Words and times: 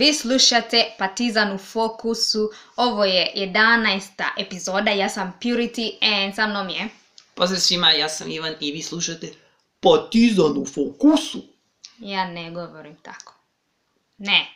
Vi 0.00 0.14
slušate 0.14 0.94
Partizan 0.98 1.52
u 1.52 1.58
fokusu. 1.58 2.50
Ovo 2.76 3.04
je 3.04 3.32
11. 3.36 4.24
epizoda. 4.38 4.90
Ja 4.90 5.08
sam 5.08 5.32
Purity 5.42 5.92
and 6.00 6.34
sa 6.34 6.46
mnom 6.46 6.68
je... 6.68 6.88
Pozdrav 7.34 7.60
svima, 7.60 7.90
ja 7.90 8.08
sam 8.08 8.30
Ivan 8.30 8.54
i 8.60 8.72
vi 8.72 8.82
slušate 8.82 9.32
Partizan 9.80 10.58
u 10.58 10.66
fokusu. 10.66 11.42
Ja 11.98 12.24
ne 12.24 12.50
govorim 12.50 12.96
tako. 13.02 13.34
Ne, 14.18 14.46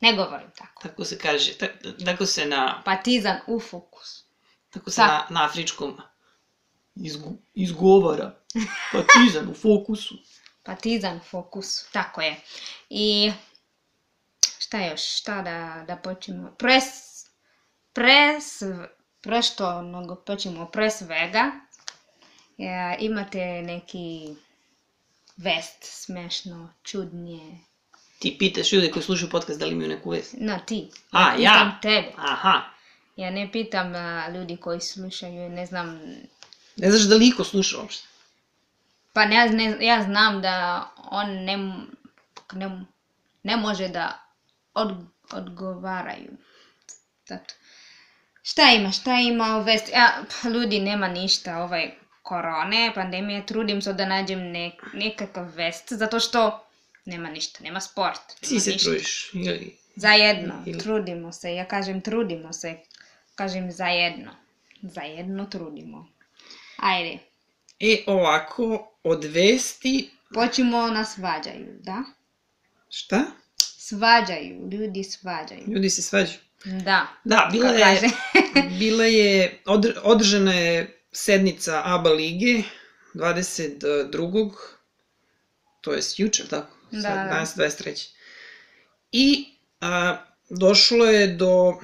ne 0.00 0.12
govorim 0.16 0.50
tako. 0.58 0.82
Tako 0.82 1.04
se 1.04 1.18
kaže, 1.18 1.52
ta, 1.52 1.66
tako 2.04 2.26
se 2.26 2.46
na, 2.46 2.82
Partizan 2.84 3.36
u 3.46 3.60
fokusu. 3.60 4.24
tako 4.70 4.90
se 4.90 4.96
Tako. 4.96 5.12
na, 5.12 5.40
na 5.40 5.46
afričkom 5.46 5.96
izgu, 6.94 7.32
izgovara. 7.54 8.34
Partizan 8.92 9.48
u 9.48 9.54
fokusu. 9.54 10.14
Partizan 10.66 11.16
u 11.16 11.20
fokusu, 11.30 11.84
tako 11.92 12.20
je. 12.20 12.40
I 12.90 13.32
šta 14.70 14.78
još, 14.78 15.18
šta 15.20 15.42
da, 15.42 15.84
da 15.86 15.96
počnemo? 15.96 16.50
Pres, 16.58 16.84
pres, 17.92 18.62
pre 19.20 19.42
što 19.42 19.82
nego 19.82 20.14
počnemo, 20.14 20.66
pre 20.66 20.90
svega, 20.90 21.50
ja, 22.56 22.96
imate 22.96 23.62
neki 23.62 24.34
vest 25.36 25.76
smešno, 25.80 26.72
čudnije. 26.82 27.58
Ti 28.18 28.36
pitaš 28.38 28.72
ljude 28.72 28.90
koji 28.90 29.02
slušaju 29.02 29.30
podcast 29.30 29.58
da 29.58 29.66
li 29.66 29.72
imaju 29.72 29.88
neku 29.88 30.10
vest. 30.10 30.34
No, 30.38 30.58
ti. 30.66 30.90
A, 31.10 31.36
pitam 31.36 31.42
ja? 31.42 31.78
tebe. 31.82 32.12
Aha. 32.16 32.60
Ja 33.16 33.30
ne 33.30 33.52
pitam 33.52 33.94
a, 33.94 34.28
ljudi 34.28 34.56
koji 34.56 34.80
slušaju, 34.80 35.48
ne 35.48 35.66
znam, 35.66 36.00
Ne 36.76 36.90
znaš 36.90 37.02
da 37.02 37.14
li 37.14 37.28
iko 37.28 37.44
sluša 37.44 37.78
uopšte. 37.78 38.06
pa 39.12 39.26
ne, 39.26 39.48
ne, 39.48 39.76
ja 39.80 40.02
znam 40.02 40.42
da 40.42 40.88
on 41.10 41.30
ne, 41.30 41.56
ne, 42.52 42.84
ne 43.42 43.56
može 43.56 43.88
da 43.88 44.29
od, 44.74 44.96
odgovaraju. 45.32 46.30
Zato. 47.26 47.54
Šta 48.42 48.62
ima, 48.70 48.90
šta 48.92 49.14
ima 49.14 49.56
u 49.58 49.62
vesti? 49.62 49.90
Ja, 49.92 50.22
pa, 50.42 50.48
ljudi, 50.48 50.80
nema 50.80 51.08
ništa, 51.08 51.62
ovaj, 51.62 51.90
korone, 52.22 52.92
pandemije, 52.94 53.46
trudim 53.46 53.82
se 53.82 53.92
da 53.92 54.06
nađem 54.06 54.50
nek, 54.50 54.74
nekakav 54.92 55.54
vest, 55.54 55.92
zato 55.92 56.20
što 56.20 56.64
nema 57.04 57.30
ništa, 57.30 57.64
nema 57.64 57.80
sport. 57.80 58.20
Ti 58.40 58.46
nema 58.50 58.60
se 58.60 58.70
ništa. 58.70 58.84
trudiš. 58.84 59.30
Ili... 59.34 59.76
Zajedno, 59.96 60.62
Ili- 60.66 60.78
trudimo 60.80 61.32
se, 61.32 61.54
ja 61.54 61.64
kažem 61.64 62.00
trudimo 62.00 62.52
se, 62.52 62.76
kažem 63.34 63.72
zajedno. 63.72 64.30
Zajedno 64.82 65.44
trudimo. 65.46 66.08
Ajde, 66.76 67.18
E, 67.80 68.04
ovako, 68.06 68.92
od 69.04 69.24
vesti... 69.24 70.10
počnimo 70.34 70.86
na 70.86 71.04
svađaju, 71.04 71.66
da? 71.80 72.02
Šta? 72.90 73.24
Svađaju, 73.90 74.68
ljudi 74.72 75.04
svađaju. 75.04 75.64
Ljudi 75.66 75.90
se 75.90 76.02
svađaju. 76.02 76.38
Da, 76.64 77.06
Da, 77.24 77.48
bila 77.52 77.68
je, 77.68 78.10
bila 78.78 79.04
je, 79.04 79.60
odr, 79.66 79.92
održana 80.02 80.54
je 80.54 81.02
sednica 81.12 81.82
ABA 81.84 82.10
lige 82.10 82.62
22. 83.14 84.52
To 85.80 85.92
je 85.92 86.02
jučer, 86.16 86.46
tako? 86.48 86.76
Da, 86.90 87.02
Sad, 87.02 87.16
da. 87.16 87.24
Danas 87.24 87.56
23. 87.56 88.08
I 89.12 89.44
a, 89.80 90.16
došlo 90.50 91.04
je 91.04 91.26
do 91.26 91.74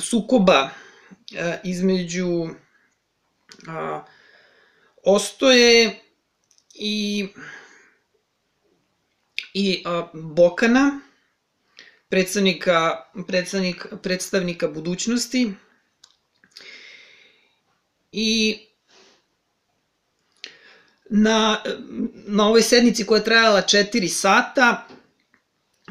sukoba 0.00 0.70
a, 1.38 1.56
između 1.64 2.48
a, 3.68 4.04
Ostoje 5.04 6.00
i 6.74 7.28
i 9.54 9.82
a, 9.86 10.08
Bokana, 10.12 11.00
predstavnika, 12.08 13.04
predstavnik, 13.26 13.86
predstavnika 14.02 14.68
budućnosti. 14.68 15.52
I 18.12 18.58
na, 21.10 21.62
na 22.26 22.46
ovoj 22.46 22.62
sednici 22.62 23.06
koja 23.06 23.18
je 23.18 23.24
trajala 23.24 23.62
4 23.62 24.08
sata, 24.08 24.86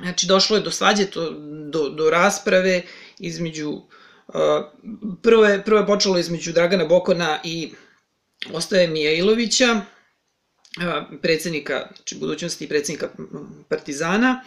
znači 0.02 0.28
došlo 0.28 0.58
je 0.58 0.64
do 0.64 0.72
svađe, 0.72 1.06
to, 1.06 1.32
do, 1.72 1.90
do 1.90 2.10
rasprave 2.10 2.84
između, 3.20 3.82
prvo, 5.22 5.46
je, 5.46 5.64
prvo 5.66 5.80
je 5.80 5.86
počelo 5.88 6.18
između 6.18 6.52
Dragana 6.52 6.86
Bokona 6.86 7.40
i 7.44 7.72
Ostaje 8.54 8.88
Mijailovića, 8.88 9.82
predsednika, 11.22 11.88
znači 11.96 12.18
budućnosti 12.18 12.66
i 12.66 12.68
predsednika 12.68 13.10
Partizana. 13.70 14.44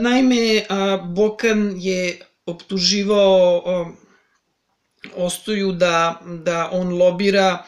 Naime, 0.00 0.66
Bokan 1.14 1.72
je 1.76 2.20
optuživao 2.46 3.62
Ostoju 5.14 5.72
da, 5.72 6.20
da 6.24 6.70
on 6.72 6.98
lobira 6.98 7.64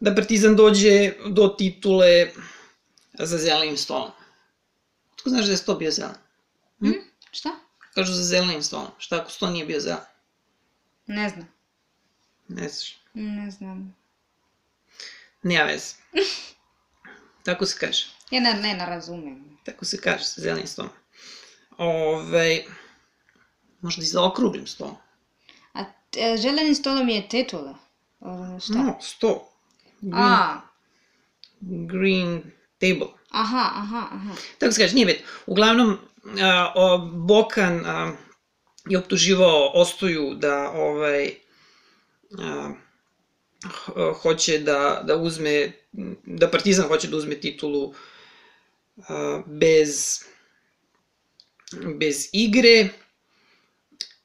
da 0.00 0.14
Partizan 0.14 0.56
dođe 0.56 1.12
do 1.26 1.48
titule 1.48 2.32
za 3.12 3.38
zelenim 3.38 3.76
stolom. 3.76 4.10
Otko 5.12 5.30
znaš 5.30 5.44
da 5.44 5.50
je 5.50 5.56
sto 5.56 5.74
bio 5.74 5.90
zelen? 5.90 6.14
hm? 6.80 6.92
šta? 7.32 7.50
Kažu 7.94 8.12
za 8.12 8.22
zelenim 8.22 8.62
stolom. 8.62 8.90
Šta 8.98 9.16
ako 9.16 9.30
sto 9.30 9.50
nije 9.50 9.66
bio 9.66 9.80
zelen? 9.80 10.04
Ne 11.06 11.28
znam. 11.28 11.48
Ne 12.48 12.68
znaš. 12.68 12.98
Ne 13.14 13.50
znam. 13.50 13.96
Nema 15.42 15.64
veze. 15.64 15.94
Tako 17.44 17.66
se 17.66 17.78
kaže. 17.78 18.06
Ja 18.30 18.40
ne, 18.40 18.54
ne, 18.54 18.74
ne 18.74 18.86
razumem. 18.86 19.58
Tako 19.64 19.84
se 19.84 20.00
kaže 20.00 20.24
sa 20.24 20.40
zelenim 20.40 20.66
stolom. 20.66 20.90
Ove, 21.78 22.64
možda 23.80 24.02
i 24.02 24.06
za 24.06 24.22
okruglim 24.24 24.66
stolom. 24.66 24.96
A 25.74 25.80
e, 26.16 26.36
želeni 26.36 26.74
stolom 26.74 27.08
je 27.08 27.28
titula. 27.28 27.74
O, 28.20 28.60
šta? 28.60 28.72
No, 28.74 28.98
sto. 29.00 29.48
Green, 30.00 30.22
A, 30.24 30.60
green 31.60 32.42
table. 32.78 33.06
aha, 33.30 33.70
aha, 33.74 34.08
aha. 34.10 34.34
Tako 34.58 34.72
se 34.72 34.80
kaže, 34.80 34.94
nije 34.94 35.06
bitno. 35.06 35.26
Uglavnom, 35.46 35.98
a, 36.42 36.72
o, 36.74 36.98
Bokan 36.98 37.86
a, 37.86 38.12
je 38.88 38.98
optuživao 38.98 39.70
Ostoju 39.74 40.34
da 40.34 40.70
ovaj 40.70 41.34
a, 42.38 42.70
h- 43.64 44.12
hoće 44.22 44.58
da, 44.58 45.02
da 45.04 45.16
uzme, 45.16 45.72
da 46.24 46.50
Partizan 46.50 46.88
hoće 46.88 47.08
da 47.08 47.16
uzme 47.16 47.34
titulu 47.34 47.94
a, 49.08 49.42
bez 49.46 50.20
bez 51.98 52.28
igre 52.32 52.88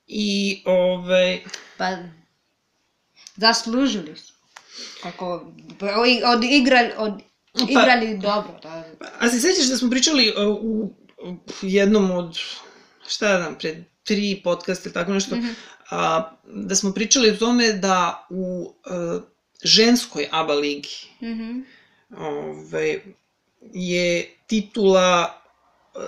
i 0.07 0.61
ovaj 0.65 1.43
Pa, 1.77 1.97
zaslužili 3.35 4.15
su. 4.17 4.33
Kako, 5.03 5.51
pa, 5.79 5.85
od 6.33 6.43
igrali, 6.43 6.91
od, 6.97 7.21
igrali 7.69 8.17
dobro. 8.17 8.59
Da. 8.63 8.85
A 9.19 9.29
se 9.29 9.39
sećaš 9.39 9.65
da 9.65 9.77
smo 9.77 9.89
pričali 9.89 10.33
uh, 10.37 10.57
u 10.61 10.93
jednom 11.61 12.11
od, 12.11 12.37
šta 13.07 13.37
znam, 13.37 13.55
pred 13.59 13.77
tri 14.03 14.41
podcasta 14.43 14.89
ili 14.89 14.93
tako 14.93 15.13
nešto, 15.13 15.35
Mhm. 15.35 15.47
a, 15.89 16.31
da 16.45 16.75
smo 16.75 16.93
pričali 16.93 17.29
o 17.31 17.35
tome 17.35 17.73
da 17.73 18.27
u 18.29 18.73
uh, 18.85 19.21
ženskoj 19.63 20.27
ABA 20.31 20.53
ligi 20.53 21.07
Mhm. 21.21 21.59
ovaj, 22.17 22.99
je 23.73 24.35
titula 24.47 25.41
uh, 25.95 26.01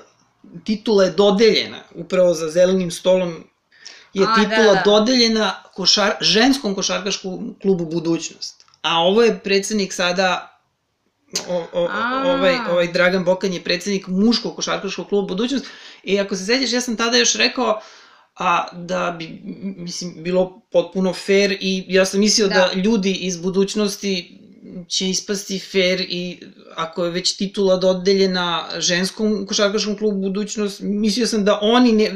titula 0.63 1.03
je 1.03 1.12
dodeljena 1.12 1.84
upravo 1.96 2.34
za 2.34 2.50
zelenim 2.50 2.91
stolom 2.91 3.44
je 4.13 4.24
A, 4.24 4.28
da, 4.28 4.35
titula 4.35 4.74
da. 4.74 4.81
dodeljena 4.85 5.63
košar, 5.74 6.13
ženskom 6.22 6.75
košarkaškom 6.75 7.56
klubu 7.62 7.85
Budućnost. 7.85 8.66
A 8.82 8.97
ovo 8.99 9.23
je 9.23 9.40
predsednik 9.40 9.93
sada 9.93 10.59
o, 11.49 11.67
o, 11.73 11.88
A. 11.91 12.23
ovaj, 12.26 12.55
ovaj 12.72 12.91
Dragan 12.91 13.23
Bokan 13.23 13.53
je 13.53 13.64
predsednik 13.64 14.08
muškog 14.08 14.55
košarkaškog 14.55 15.08
kluba 15.08 15.28
Budućnost 15.28 15.66
i 16.03 16.20
ako 16.20 16.35
se 16.35 16.46
sećaš, 16.46 16.73
ja 16.73 16.82
sam 16.82 16.97
tada 16.97 17.17
još 17.17 17.35
rekao 17.35 17.82
a, 18.35 18.67
da 18.72 19.16
bi, 19.20 19.41
mislim, 19.78 20.14
bilo 20.17 20.61
potpuno 20.72 21.14
fair 21.14 21.58
i 21.61 21.85
ja 21.87 22.05
sam 22.05 22.20
mislio 22.20 22.47
da. 22.47 22.53
Da. 22.53 22.70
da 22.76 22.82
ljudi 22.82 23.14
iz 23.14 23.37
budućnosti 23.37 24.37
će 24.88 25.09
ispasti 25.09 25.59
fair 25.59 26.02
i 26.09 26.40
ako 26.76 27.06
je 27.06 27.12
već 27.12 27.38
titula 27.38 27.78
dodeljena 27.78 28.70
ženskom 28.78 29.46
košarkaškom 29.47 29.97
klubu 29.97 30.22
budućnost, 30.22 30.79
mislio 30.84 31.28
sam 31.28 31.46
da 31.46 31.59
oni 31.62 31.91
ne, 31.91 32.12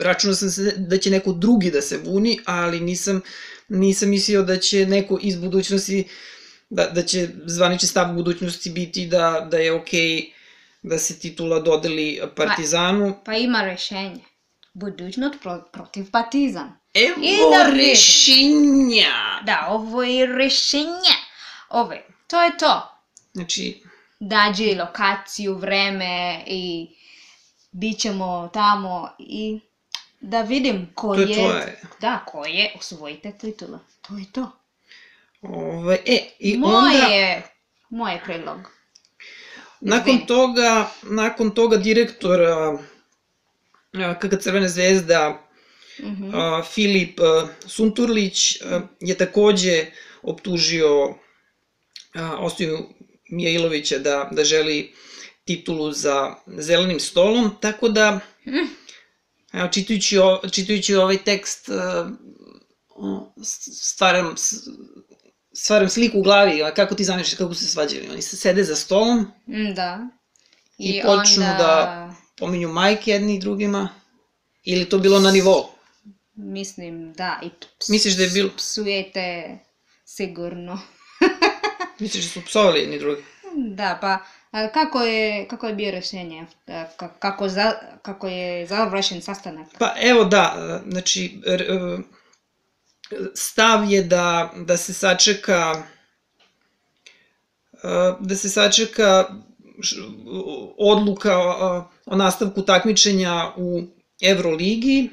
računao 0.00 0.34
sam 0.34 0.50
se 0.50 0.74
da 0.76 0.98
će 0.98 1.10
neko 1.10 1.32
drugi 1.32 1.70
da 1.70 1.80
se 1.80 1.98
buni, 1.98 2.38
ali 2.44 2.80
nisam, 2.80 3.20
nisam 3.68 4.10
mislio 4.10 4.42
da 4.42 4.56
će 4.56 4.86
neko 4.86 5.18
iz 5.22 5.36
budućnosti, 5.36 6.04
da, 6.70 6.86
da 6.86 7.02
će 7.02 7.28
zvanični 7.46 7.88
stav 7.88 8.14
budućnosti 8.14 8.70
biti 8.70 9.06
da, 9.06 9.48
da 9.50 9.58
je 9.58 9.72
okej 9.72 10.34
da 10.82 10.98
se 10.98 11.18
titula 11.18 11.60
dodeli 11.60 12.20
Partizanu. 12.36 13.14
Pa 13.24 13.34
ima 13.34 13.62
rešenje. 13.64 14.20
Budućnost 14.74 15.34
pro, 15.42 15.64
protiv 15.72 16.10
Partizan. 16.10 16.72
Evo 16.94 17.16
da 17.50 17.70
vidim. 17.70 17.88
rešenja! 17.88 19.14
Da, 19.46 19.66
ovo 19.70 20.02
je 20.02 20.26
rešenje. 20.26 21.14
Ove, 21.74 21.96
to 22.26 22.42
je 22.42 22.58
to. 22.58 22.88
Znači, 23.32 23.82
Dađe 24.20 24.74
lokaciju, 24.74 25.54
vreme 25.54 26.12
i 26.46 26.88
bit 27.72 27.98
ćemo 27.98 28.50
tamo 28.52 29.10
i 29.18 29.60
da 30.20 30.42
vidim 30.42 30.90
ko 30.94 31.14
To 31.14 31.20
je 31.20 31.28
je, 31.28 31.34
tvoje. 31.34 31.80
da, 32.00 32.24
ko 32.26 32.44
je 32.46 32.72
osvojite 32.76 33.32
titula. 33.32 33.78
To 34.02 34.16
je 34.16 34.24
to. 34.32 34.50
Ovaj, 35.42 35.98
e, 36.06 36.18
i 36.38 36.56
Moje, 36.56 36.74
onda, 36.74 37.42
moje 37.90 38.20
predlog. 38.24 38.58
nakon 39.80 40.26
toga, 40.26 40.90
nakon 41.02 41.50
toga 41.50 41.76
direktor 41.76 42.40
KK 44.14 44.40
Crvene 44.40 44.68
zvezda 44.68 45.40
Mhm. 46.00 46.34
a, 46.34 46.62
Filip 46.64 47.18
Sunturlić 47.66 48.58
je 49.00 49.14
takođe 49.16 49.86
optužio 50.22 51.14
Ostiju 52.38 52.78
Mijailovića 53.26 53.98
da, 53.98 54.28
da 54.32 54.44
želi 54.44 54.92
titulu 55.44 55.92
za 55.92 56.34
zelenim 56.48 57.00
stolom, 57.00 57.50
tako 57.60 57.88
da 57.88 58.20
evo, 59.52 59.68
čitajući, 59.68 60.18
o, 60.18 60.40
čitajući 60.48 60.94
ovaj 60.94 61.16
tekst 61.18 61.68
s- 63.38 63.68
stvaram, 63.84 64.34
stvaram 65.54 65.88
sliku 65.88 66.18
u 66.18 66.22
glavi, 66.22 66.62
kako 66.76 66.94
ti 66.94 67.04
zamišljaš 67.04 67.34
kako 67.34 67.54
se 67.54 67.66
svađaju. 67.66 68.12
Oni 68.12 68.22
se 68.22 68.36
sede 68.36 68.64
za 68.64 68.76
stolom, 68.76 69.18
Mm, 69.46 69.74
Da. 69.74 70.08
I 70.78 71.02
počnu 71.02 71.44
da- 71.58 72.14
pominju 72.38 72.68
majke 72.68 73.10
jedni 73.10 73.38
drugima, 73.38 73.88
ili 74.64 74.84
to 74.84 74.98
bilo 74.98 75.20
na 75.20 75.30
nivou? 75.30 75.64
Mislim, 76.34 77.12
da. 77.12 77.40
I 77.42 77.46
ps- 77.48 77.90
Misliš 77.90 78.14
da 78.14 78.22
je 78.22 78.28
bilo- 78.30 78.50
Psujete 78.56 79.58
sigurno. 80.04 80.80
Misliš 81.98 82.24
da 82.24 82.30
su 82.30 82.42
psovali 82.42 82.80
jedni 82.80 82.98
drugi? 82.98 83.22
Da, 83.56 83.98
pa 84.00 84.18
kako 84.68 85.02
je, 85.02 85.48
kako 85.48 85.66
je 85.66 85.74
bio 85.74 85.90
rješenje? 85.90 86.46
A, 86.66 86.84
ka- 86.98 87.08
Kako, 87.18 87.48
za, 87.48 87.72
kako 88.02 88.28
je 88.28 88.66
završen 88.66 89.22
sastanak? 89.22 89.68
Pa 89.78 89.94
evo 90.02 90.24
da, 90.24 90.54
znači 90.88 91.40
stav 93.34 93.90
je 93.90 94.02
da, 94.02 94.52
da 94.56 94.76
se 94.76 94.94
sačeka 94.94 95.82
da 98.20 98.36
se 98.36 98.48
sačeka 98.48 99.24
odluka 100.78 101.38
o, 101.38 101.84
o 102.06 102.16
nastavku 102.16 102.62
takmičenja 102.62 103.52
u 103.56 103.82
Euroligi. 104.22 105.10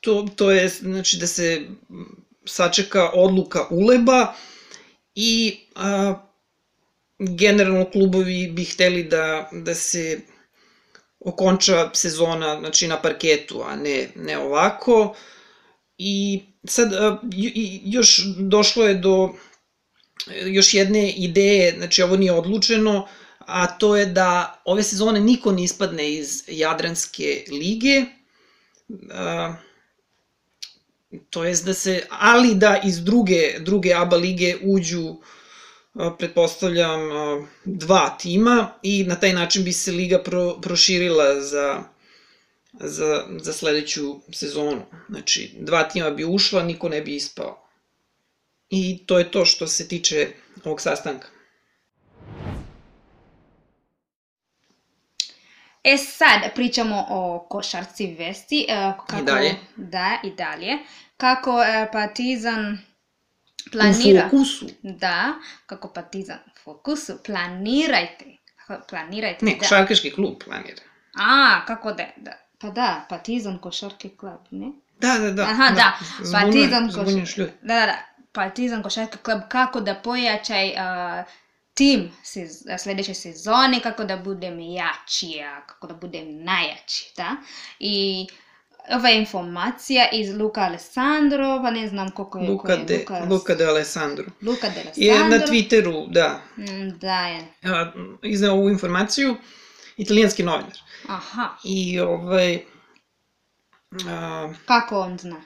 To, 0.00 0.26
to 0.36 0.50
je 0.50 0.68
znači 0.68 1.16
da 1.16 1.26
se 1.26 1.66
sačeka 2.44 3.10
odluka 3.12 3.66
Uleba 3.70 4.34
i 5.14 5.56
a, 5.74 6.14
generalno 7.18 7.90
klubovi 7.90 8.46
bi 8.52 8.64
hteli 8.64 9.02
da, 9.02 9.48
da 9.52 9.74
se 9.74 10.20
okonča 11.20 11.90
sezona 11.94 12.58
znači 12.60 12.88
na 12.88 13.02
parketu, 13.02 13.62
a 13.66 13.76
ne, 13.76 14.08
ne 14.16 14.38
ovako. 14.38 15.14
I 15.98 16.42
sad 16.64 16.92
a, 16.92 17.18
i 17.32 17.80
još 17.84 18.20
došlo 18.38 18.84
je 18.84 18.94
do 18.94 19.34
još 20.46 20.74
jedne 20.74 21.12
ideje, 21.12 21.74
znači 21.78 22.02
ovo 22.02 22.16
nije 22.16 22.32
odlučeno, 22.32 23.08
a 23.38 23.66
to 23.78 23.96
je 23.96 24.06
da 24.06 24.62
ove 24.64 24.82
sezone 24.82 25.20
niko 25.20 25.52
ne 25.52 25.64
ispadne 25.64 26.12
iz 26.12 26.42
Jadranske 26.48 27.44
lige, 27.50 28.04
a, 29.10 29.54
to 31.30 31.44
jest 31.44 31.64
da 31.64 31.74
se, 31.74 32.06
ali 32.10 32.54
da 32.54 32.80
iz 32.84 33.04
druge, 33.04 33.58
druge 33.60 33.94
ABA 33.94 34.16
lige 34.16 34.56
uđu 34.62 35.16
pretpostavljam 36.18 37.00
dva 37.64 38.16
tima 38.20 38.78
i 38.82 39.04
na 39.04 39.14
taj 39.14 39.32
način 39.32 39.64
bi 39.64 39.72
se 39.72 39.92
liga 39.92 40.22
pro, 40.22 40.60
proširila 40.60 41.40
za, 41.40 41.82
za, 42.80 43.26
za 43.40 43.52
sledeću 43.52 44.20
sezonu. 44.32 44.82
Znači, 45.08 45.50
dva 45.60 45.82
tima 45.88 46.10
bi 46.10 46.24
ušla, 46.24 46.62
niko 46.62 46.88
ne 46.88 47.00
bi 47.00 47.16
ispao. 47.16 47.68
I 48.70 49.06
to 49.06 49.18
je 49.18 49.30
to 49.30 49.44
što 49.44 49.66
se 49.66 49.88
tiče 49.88 50.28
ovog 50.64 50.80
sastanka. 50.80 51.28
E 55.84 55.96
sad 55.98 56.54
pričamo 56.54 57.06
o 57.10 57.46
košarci 57.50 58.06
vesti. 58.08 58.66
e, 58.68 58.92
Kako, 58.98 59.16
I 59.18 59.24
dalje. 59.24 59.54
Da, 59.76 60.18
i 60.24 60.30
dalje. 60.30 60.78
Kako 61.16 61.62
e, 61.62 61.88
Partizan 61.92 62.78
U 63.66 63.70
planira... 63.72 64.22
fokusu. 64.22 64.66
Da, 64.82 65.32
kako 65.66 65.88
Partizan 65.88 66.38
u 66.46 66.58
fokusu. 66.58 67.22
Planirajte. 67.24 68.24
Planirajte. 68.88 69.44
Ne, 69.44 69.52
da. 69.52 69.58
košarkaški 69.58 70.10
klub 70.10 70.34
planira. 70.44 70.82
A, 71.16 71.64
kako 71.66 71.92
da, 71.92 72.04
da. 72.16 72.32
Pa 72.58 72.70
da, 72.70 73.06
Partizan 73.08 73.58
košarki 73.58 74.08
klub, 74.10 74.40
ne? 74.50 74.66
Da, 74.98 75.18
da, 75.18 75.30
da. 75.30 75.42
Aha, 75.42 75.70
da. 75.70 75.92
Zbunjuje- 76.20 76.32
Partizan 76.32 76.88
košarki. 76.88 77.52
Da, 77.62 77.74
da, 77.76 77.86
da. 77.86 77.98
Partizan 78.32 78.82
košarki 78.82 79.18
klub 79.18 79.40
kako 79.48 79.80
da 79.80 79.94
pojačaj 79.94 80.74
a, 80.78 81.24
tim 81.74 82.10
sez, 82.22 82.50
sledeće 82.78 83.14
sezone, 83.14 83.80
kako 83.82 84.04
da 84.04 84.16
budem 84.16 84.60
jači, 84.60 85.40
a 85.42 85.66
kako 85.66 85.86
da 85.86 85.94
budem 85.94 86.44
najjači, 86.44 87.12
da? 87.16 87.36
I 87.78 88.26
ova 88.90 89.08
je 89.08 89.18
informacija 89.18 90.08
iz 90.10 90.34
Luka 90.34 90.60
Alessandro, 90.60 91.60
pa 91.62 91.70
ne 91.70 91.88
znam 91.88 92.10
koliko 92.10 92.38
je... 92.38 92.48
Luka 92.50 92.72
je, 92.72 92.78
de, 92.78 92.98
Luka, 92.98 93.24
Luka 93.24 93.54
de 93.54 93.64
Alessandro. 93.66 94.24
Luka 94.42 94.68
de 94.68 94.84
Je 94.96 95.10
Alessandro. 95.12 95.38
na 95.38 95.46
Twitteru, 95.46 96.10
da, 96.10 96.40
Mm, 96.56 96.98
Da 96.98 97.26
je. 97.26 97.40
izneo 98.22 98.52
ovu 98.52 98.68
informaciju, 98.70 99.36
italijanski 99.96 100.42
novinar. 100.42 100.78
Aha, 101.08 101.48
I 101.64 102.00
ovaj, 102.00 102.58
a, 104.08 104.52
kako 104.66 105.00
on 105.00 105.18
zna? 105.18 105.42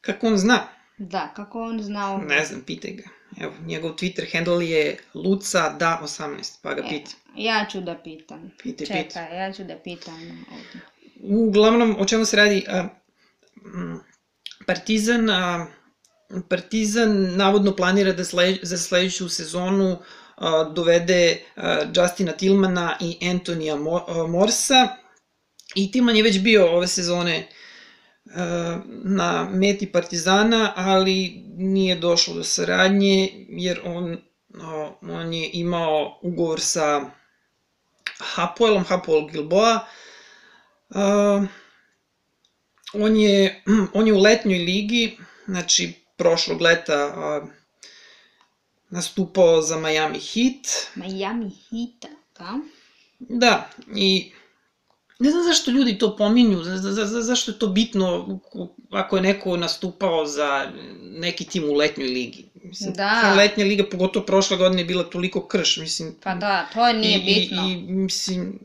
kako 0.00 0.26
on 0.26 0.36
zna? 0.36 0.68
Da, 0.98 1.32
kako 1.36 1.62
on 1.62 1.82
zna 1.82 2.12
ovo? 2.12 2.24
Ne 2.24 2.44
znam, 2.44 2.60
pitaj 2.60 2.90
ga. 2.90 3.02
Evo, 3.36 3.52
njegov 3.66 3.90
Twitter 3.92 4.32
handle 4.32 4.68
je 4.70 4.98
luca 5.14 5.68
da 5.78 6.00
18, 6.02 6.58
pa 6.62 6.74
ga 6.74 6.82
E, 6.86 6.88
pita. 6.88 7.10
Ja 7.36 7.66
ću 7.72 7.80
da 7.80 7.94
pitam. 8.04 8.50
Pitaj, 8.62 8.86
Čekaj, 8.86 9.02
pitaj. 9.04 9.36
ja 9.38 9.52
ću 9.52 9.64
da 9.64 9.76
pitam 9.76 10.44
ovdje. 10.52 10.80
Uglavnom, 11.22 11.96
o 11.98 12.04
čemu 12.04 12.24
se 12.24 12.36
radi? 12.36 12.64
A, 12.68 12.88
Partizan, 14.66 15.30
a, 15.30 15.66
Partizan 16.48 17.36
navodno 17.36 17.76
planira 17.76 18.12
da 18.12 18.24
sled, 18.24 18.58
za 18.62 18.78
sledeću 18.78 19.28
sezonu 19.28 19.98
a, 20.36 20.64
dovede 20.64 21.42
a, 21.56 21.84
Justina 21.96 22.32
Tillmana 22.32 22.96
i 23.00 23.30
Antonija 23.30 23.76
Morsa. 24.28 24.88
I 25.74 25.92
Tillman 25.92 26.16
je 26.16 26.22
već 26.22 26.40
bio 26.40 26.76
ove 26.76 26.86
sezone 26.86 27.48
na 29.04 29.48
meti 29.52 29.92
Partizana, 29.92 30.72
ali 30.76 31.42
nije 31.56 31.96
došlo 31.96 32.34
do 32.34 32.44
saradnje, 32.44 33.46
jer 33.48 33.80
on, 33.84 34.18
on 35.02 35.32
je 35.32 35.50
imao 35.52 36.18
ugovor 36.22 36.60
sa 36.60 37.10
Hapoelom, 38.18 38.84
Hapoel 38.84 39.26
Gilboa, 39.26 39.86
Uh, 40.90 41.46
on 42.92 43.16
je, 43.16 43.62
on 43.94 44.06
je 44.06 44.12
u 44.12 44.18
letnjoj 44.18 44.58
ligi, 44.58 45.18
znači 45.46 45.92
prošlog 46.16 46.60
leta 46.60 47.06
uh, 47.06 47.48
nastupao 48.88 49.62
za 49.62 49.76
Miami 49.76 50.18
Heat. 50.18 50.66
Miami 50.94 51.50
Heat, 51.50 52.14
da? 52.38 52.58
Da, 53.18 53.70
i 53.94 54.32
ne 55.20 55.30
znam 55.30 55.42
zašto 55.44 55.70
ljudi 55.70 55.98
to 55.98 56.16
pominju, 56.16 56.62
za, 56.62 56.76
za, 56.76 57.06
za, 57.06 57.22
zašto 57.22 57.50
je 57.50 57.58
to 57.58 57.66
bitno 57.66 58.40
ako 58.90 59.16
je 59.16 59.22
neko 59.22 59.56
nastupao 59.56 60.26
za 60.26 60.72
neki 61.02 61.44
tim 61.44 61.64
u 61.64 61.74
letnjoj 61.74 62.08
ligi. 62.08 62.44
Mislim, 62.54 62.92
Da. 62.92 63.34
letnja 63.34 63.64
liga, 63.64 63.84
pogotovo 63.84 64.26
prošle 64.26 64.56
godine, 64.56 64.82
je 64.82 64.86
bila 64.86 65.04
toliko 65.04 65.46
krš, 65.46 65.76
mislim. 65.76 66.14
Pa 66.22 66.34
da, 66.34 66.68
to 66.74 66.92
nije 66.92 67.16
i, 67.16 67.24
bitno. 67.24 67.62
I, 67.62 67.72
i, 67.72 67.76
mislim, 67.82 68.58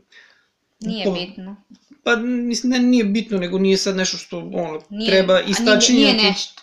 Nije 0.80 1.04
to- 1.04 1.12
bitno. 1.12 1.56
Pa, 2.02 2.16
mislim, 2.16 2.72
ne, 2.72 2.78
nije 2.78 3.04
bitno, 3.04 3.38
nego 3.38 3.58
nije 3.58 3.76
sad 3.76 3.96
nešto 3.96 4.16
što, 4.16 4.38
ono, 4.38 4.80
Nije, 4.90 5.10
treba 5.10 5.34
a 5.34 5.38
nije, 5.38 5.50
istačinjati. 5.50 5.92
nije 6.12 6.30
nešto. 6.30 6.62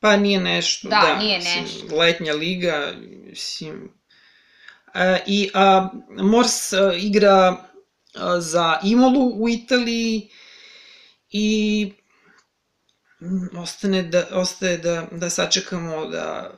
Pa 0.00 0.16
nije 0.16 0.40
nešto, 0.40 0.88
Da, 0.88 1.00
da. 1.06 1.18
nije 1.18 1.38
mislim, 1.38 1.62
nešto. 1.64 1.96
Letnja 1.96 2.32
liga, 2.32 2.92
mislim... 3.26 3.90
A, 4.94 5.16
I 5.26 5.50
a, 5.54 5.88
Mors 6.10 6.72
a, 6.72 6.92
igra 6.94 7.30
a, 7.32 7.56
za 8.38 8.78
Imolu 8.84 9.42
u 9.42 9.48
Italiji 9.48 10.30
i 11.30 11.92
mm, 13.20 13.58
ostane 13.58 14.02
da, 14.02 14.26
ostaje 14.32 14.78
da, 14.78 15.06
da 15.12 15.30
sačekamo 15.30 16.06
da... 16.06 16.54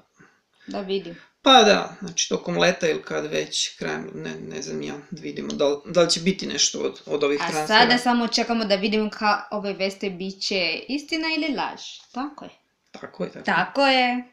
Da 0.66 0.80
vidim. 0.80 1.16
Pa 1.42 1.62
da, 1.62 1.97
znači 2.00 2.28
tokom 2.28 2.59
leta 2.59 2.88
ili 2.88 3.02
kad 3.02 3.26
već 3.26 3.76
krajem, 3.78 4.11
ne, 4.14 4.35
ne 4.49 4.62
znam 4.62 4.82
ja, 4.82 4.94
da 5.11 5.23
vidimo 5.23 5.52
da 5.52 5.68
li, 5.68 5.76
da 5.87 6.02
li 6.02 6.11
će 6.11 6.21
biti 6.21 6.47
nešto 6.47 6.78
od, 6.78 7.00
od 7.06 7.25
ovih 7.25 7.40
A 7.42 7.50
transfera. 7.50 7.66
sada 7.66 7.99
samo 7.99 8.28
čekamo 8.28 8.64
da 8.64 8.75
vidimo 8.76 9.11
ka 9.11 9.49
ove 9.50 9.73
veste 9.73 10.11
bit 10.11 10.42
će 10.42 10.80
istina 10.88 11.28
ili 11.37 11.54
laž. 11.56 11.80
Tako 12.12 12.44
je. 12.44 12.50
Tako 12.92 13.25
je, 13.25 13.32
tako. 13.32 13.44
Tako 13.44 13.87
je. 13.87 14.32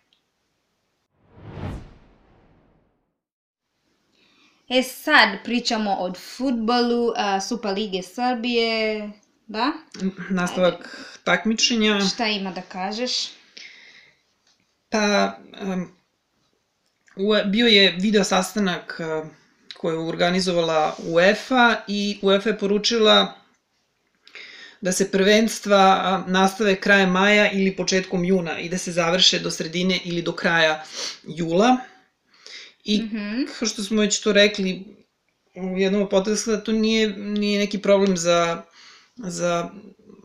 E 4.69 4.83
sad 4.83 5.29
pričamo 5.43 5.95
o 5.99 6.13
futbolu 6.13 7.13
a, 7.15 7.41
Super 7.41 7.73
Lige 7.73 8.01
Srbije, 8.01 9.11
da? 9.47 9.71
Nastavak 10.29 10.97
takmičenja. 11.23 12.01
Šta 12.13 12.27
ima 12.27 12.51
da 12.51 12.61
kažeš? 12.61 13.11
Pa, 14.89 15.37
um, 15.61 15.91
bio 17.45 17.67
je 17.67 17.91
video 17.91 18.23
sastanak 18.23 18.99
uh, 18.99 19.27
koji 19.77 19.93
je 19.93 19.99
organizovala 19.99 20.95
UEFA 21.05 21.75
i 21.87 22.19
UEFA 22.21 22.49
je 22.49 22.57
poručila 22.57 23.35
da 24.81 24.91
se 24.91 25.11
prvenstva 25.11 26.23
nastave 26.27 26.75
krajem 26.75 27.11
maja 27.11 27.51
ili 27.51 27.75
početkom 27.75 28.25
juna 28.25 28.59
i 28.59 28.69
da 28.69 28.77
se 28.77 28.91
završe 28.91 29.39
do 29.39 29.51
sredine 29.51 29.99
ili 30.03 30.21
do 30.21 30.31
kraja 30.31 30.83
jula. 31.23 31.77
I 32.89 33.01
Mhm. 33.01 33.43
kao 33.59 33.67
što 33.67 33.83
smo 33.83 34.01
već 34.01 34.19
to 34.19 34.33
rekli 34.33 34.85
u 35.55 35.77
jednom 35.77 36.01
od 36.01 36.09
podcasta, 36.09 36.63
to 36.63 36.71
nije, 36.71 37.09
nije 37.17 37.59
neki 37.59 37.77
problem 37.81 38.17
za, 38.17 38.63
za 39.17 39.69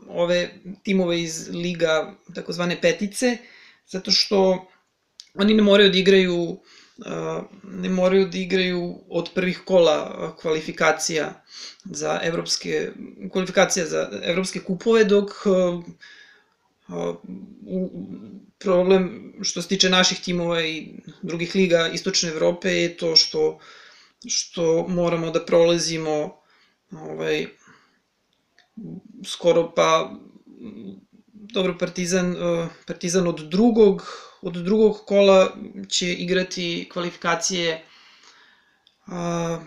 ove 0.09 0.49
timove 0.83 1.21
iz 1.21 1.49
liga 1.49 2.13
takozvane 2.35 2.81
petice, 2.81 3.37
zato 3.87 4.11
što 4.11 4.67
oni 5.33 5.53
ne 5.53 5.63
moraju 5.63 5.91
da 5.91 5.97
igraju 5.97 6.59
ne 7.63 7.89
moraju 7.89 8.27
da 8.27 8.37
igraju 8.37 8.99
od 9.09 9.29
prvih 9.35 9.61
kola 9.65 10.35
kvalifikacija 10.41 11.43
za 11.85 12.19
evropske 12.23 12.91
kvalifikacija 13.31 13.85
za 13.85 14.09
evropske 14.23 14.59
kupove 14.59 15.03
dok 15.03 15.31
problem 18.59 19.33
što 19.41 19.61
se 19.61 19.67
tiče 19.67 19.89
naših 19.89 20.19
timova 20.19 20.61
i 20.61 20.93
drugih 21.21 21.55
liga 21.55 21.87
istočne 21.87 22.29
Evrope 22.29 22.69
je 22.69 22.97
to 22.97 23.15
što 23.15 23.59
što 24.27 24.87
moramo 24.87 25.31
da 25.31 25.45
prolazimo 25.45 26.41
ovaj 26.91 27.45
skoro 29.25 29.71
pa 29.75 30.11
dobro 31.33 31.77
Partizan 31.79 32.35
Partizan 32.87 33.27
od 33.27 33.39
drugog 33.49 34.03
od 34.41 34.53
drugog 34.53 34.97
kola 35.05 35.55
će 35.89 36.13
igrati 36.13 36.89
kvalifikacije 36.93 37.83
a, 39.07 39.59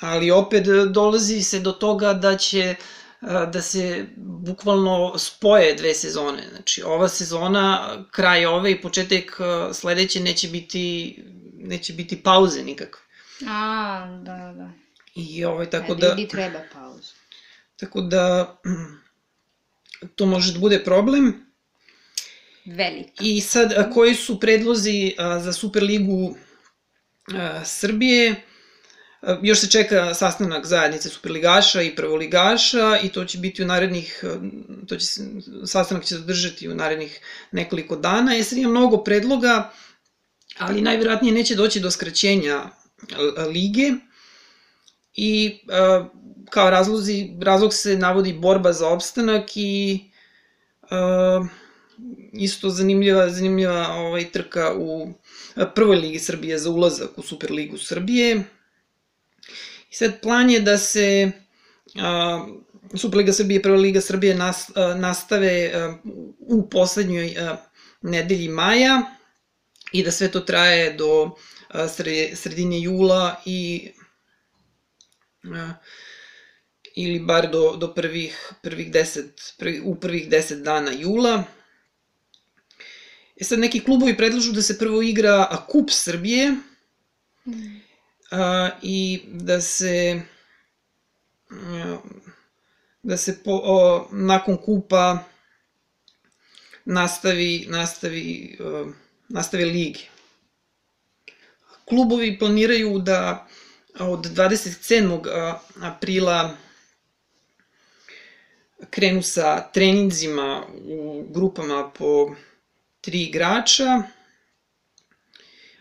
ali 0.00 0.30
opet 0.30 0.64
dolazi 0.90 1.42
se 1.42 1.60
do 1.60 1.72
toga 1.72 2.12
da 2.12 2.36
će 2.36 2.74
da 3.52 3.62
se 3.62 4.06
bukvalno 4.16 5.18
spoje 5.18 5.74
dve 5.74 5.94
sezone. 5.94 6.48
Znači, 6.50 6.82
ova 6.82 7.08
sezona, 7.08 7.96
kraj 8.10 8.46
ove 8.46 8.72
i 8.72 8.82
početak 8.82 9.40
a, 9.40 9.70
sledeće 9.74 10.20
neće 10.20 10.48
biti 10.48 11.16
neće 11.58 11.92
biti 11.92 12.22
pauze 12.22 12.62
nikakve. 12.64 13.00
A, 13.48 14.06
da, 14.22 14.54
da. 14.56 14.70
I 15.14 15.44
ovaj 15.44 15.70
tako 15.70 15.92
E, 15.92 15.96
da 15.96 16.08
Ljudi 16.08 16.28
treba 16.28 16.60
pauzu. 16.72 17.12
tako 17.76 18.00
da 18.00 18.56
to 20.16 20.26
može 20.26 20.52
da 20.52 20.58
bude 20.58 20.84
problem. 20.84 21.46
Velik. 22.64 23.06
I 23.20 23.40
sad, 23.40 23.72
a, 23.72 23.90
koji 23.90 24.14
su 24.14 24.40
predlozi 24.40 25.14
za 25.40 25.52
Superligu 25.52 26.36
Srbije? 27.64 28.34
A, 29.26 29.38
Još 29.42 29.60
se 29.60 29.70
čeka 29.70 30.14
sastanak 30.14 30.66
zajednice 30.66 31.08
Superligaša 31.08 31.82
i 31.82 31.96
prvoligaša 31.96 32.98
i 33.02 33.08
to 33.08 33.24
će 33.24 33.38
biti 33.38 33.62
u 33.62 33.66
narednih, 33.66 34.24
a, 34.24 34.36
to 34.86 34.96
će 34.96 35.06
sastanak 35.64 36.04
će 36.04 36.08
se 36.08 36.20
održati 36.20 36.68
u 36.68 36.74
narednih 36.74 37.20
nekoliko 37.52 37.96
dana. 37.96 38.36
E 38.36 38.42
sad 38.42 38.58
ima 38.58 38.70
mnogo 38.70 39.04
predloga, 39.04 39.72
ali 40.58 40.80
najvjerojatnije 40.80 41.34
neće 41.34 41.54
doći 41.54 41.80
do 41.80 41.90
skraćenja 41.90 42.56
a, 42.56 43.44
lige 43.44 43.92
i 45.14 45.58
kao 46.50 46.70
razlozi, 46.70 47.28
razlog 47.42 47.74
se 47.74 47.96
navodi 47.96 48.32
borba 48.32 48.72
za 48.72 48.88
opstanak 48.88 49.56
i 49.56 50.00
isto 52.32 52.70
zanimljiva, 52.70 53.30
zanimljiva 53.30 53.88
ovaj, 53.88 54.30
trka 54.30 54.74
u 54.78 55.12
prvoj 55.74 55.96
ligi 55.96 56.18
Srbije 56.18 56.58
za 56.58 56.70
ulazak 56.70 57.18
u 57.18 57.22
Superligu 57.22 57.78
Srbije. 57.78 58.44
Sad 59.96 60.20
plan 60.20 60.50
je 60.50 60.60
da 60.60 60.78
se 60.78 61.30
a, 61.96 62.46
Superliga 62.94 63.32
Srbije 63.32 63.58
i 63.58 63.62
Prva 63.62 63.76
Liga 63.76 64.00
Srbije 64.00 64.34
nas, 64.34 64.70
a, 64.74 64.94
nastave 64.94 65.70
a, 65.74 65.96
u 66.38 66.68
poslednjoj 66.70 67.36
a, 67.38 67.56
nedelji 68.02 68.48
maja 68.48 69.02
i 69.92 70.02
da 70.04 70.10
sve 70.10 70.28
to 70.30 70.40
traje 70.40 70.92
do 70.92 71.30
a, 71.68 71.88
sre, 71.88 72.36
sredine 72.36 72.80
jula 72.80 73.40
i 73.46 73.90
a, 75.44 75.72
ili 76.96 77.20
bar 77.20 77.50
do, 77.50 77.76
do 77.76 77.94
prvih, 77.94 78.52
prvih 78.62 78.92
deset, 78.92 79.54
prvi, 79.58 79.80
u 79.84 79.94
prvih 80.00 80.28
deset 80.28 80.62
dana 80.62 80.92
jula. 80.92 81.44
E 83.36 83.44
sad 83.44 83.58
neki 83.58 83.80
klubovi 83.80 84.16
predlažu 84.16 84.52
da 84.52 84.62
se 84.62 84.78
prvo 84.78 85.02
igra 85.02 85.64
Kup 85.68 85.90
Srbije 85.90 86.54
a, 88.30 88.70
i 88.82 89.22
da 89.26 89.60
se 89.60 90.22
a, 91.50 91.96
da 93.02 93.16
se 93.16 93.42
po, 93.44 93.60
o, 93.64 94.08
nakon 94.12 94.56
kupa 94.56 95.24
nastavi 96.84 97.66
nastavi 97.68 98.58
a, 98.60 98.92
nastave 99.28 99.64
lige. 99.64 100.00
Klubovi 101.84 102.38
planiraju 102.38 102.98
da 102.98 103.46
od 103.98 104.26
27. 104.26 105.28
a, 105.28 105.60
aprila 105.80 106.56
krenu 108.90 109.22
sa 109.22 109.70
treninzima 109.72 110.64
u 110.84 111.26
grupama 111.30 111.90
po 111.98 112.34
tri 113.00 113.22
igrača, 113.22 114.02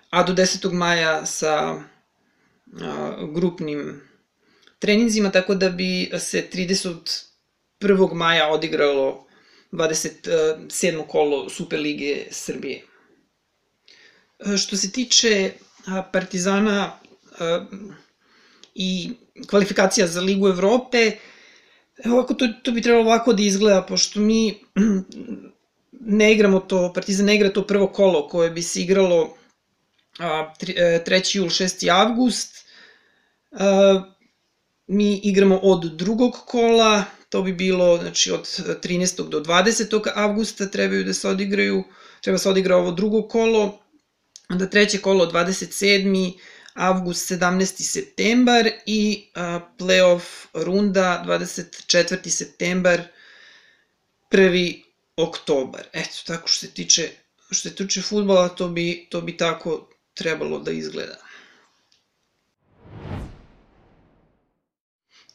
a 0.10 0.24
do 0.24 0.34
10. 0.34 0.72
maja 0.74 1.26
sa 1.26 1.82
grupnim 3.34 4.02
treninzima, 4.80 5.32
tako 5.32 5.56
da 5.56 5.70
bi 5.70 6.12
se 6.20 6.48
31. 6.54 8.14
maja 8.14 8.48
odigralo 8.48 9.26
27. 9.72 11.08
kolo 11.08 11.50
Superlige 11.50 12.26
Srbije. 12.32 12.84
Što 14.58 14.78
se 14.78 14.92
tiče 14.92 15.52
Partizana 16.14 17.00
i 18.76 19.10
kvalifikacija 19.48 20.08
za 20.08 20.22
Ligu 20.22 20.48
Evrope, 20.48 21.12
ovako 22.06 22.34
to, 22.34 22.48
to 22.64 22.72
bi 22.72 22.82
trebalo 22.82 23.06
ovako 23.06 23.34
da 23.34 23.44
izgleda, 23.44 23.82
pošto 23.82 24.20
mi 24.20 24.60
ne 26.20 26.34
igramo 26.34 26.60
to, 26.60 26.92
Partizan 26.94 27.26
ne 27.26 27.36
igra 27.36 27.50
to 27.50 27.68
prvo 27.68 27.88
kolo 27.88 28.28
koje 28.28 28.50
bi 28.50 28.62
se 28.62 28.82
igralo 28.82 29.38
3. 30.20 31.36
jul, 31.38 31.50
6. 31.50 31.90
avgust. 31.92 32.66
A, 33.52 34.04
mi 34.88 35.18
igramo 35.24 35.58
od 35.58 35.96
drugog 35.96 36.34
kola, 36.46 37.04
to 37.30 37.42
bi 37.42 37.54
bilo 37.54 37.98
znači, 37.98 38.32
od 38.32 38.42
13. 38.84 39.30
do 39.30 39.40
20. 39.40 40.10
avgusta 40.16 40.66
trebaju 40.66 41.04
da 41.04 41.14
se 41.14 41.28
odigraju, 41.28 41.84
treba 42.22 42.38
se 42.38 42.50
odigra 42.50 42.78
ovo 42.78 42.92
drugo 42.92 43.28
kolo, 43.28 43.80
onda 44.50 44.70
treće 44.70 44.98
kolo 44.98 45.32
27 45.32 46.34
avgust 46.74 47.32
17. 47.32 47.92
septembar 47.92 48.70
i 48.86 49.28
a, 49.36 49.60
playoff 49.80 50.46
runda 50.54 51.24
24. 51.28 52.30
septembar 52.30 53.02
1. 54.32 54.84
oktobar. 55.18 55.84
Eto, 55.94 56.18
tako 56.26 56.48
što 56.48 56.66
se 56.66 56.74
tiče 56.74 57.10
što 57.52 57.70
se 57.70 57.76
tiče 57.76 58.02
futbala, 58.02 58.50
to 58.50 58.68
bi, 58.70 59.08
to 59.10 59.22
bi 59.22 59.38
tako 59.38 59.90
trebalo 60.16 60.60
da 60.60 60.72
izgleda. 60.72 61.18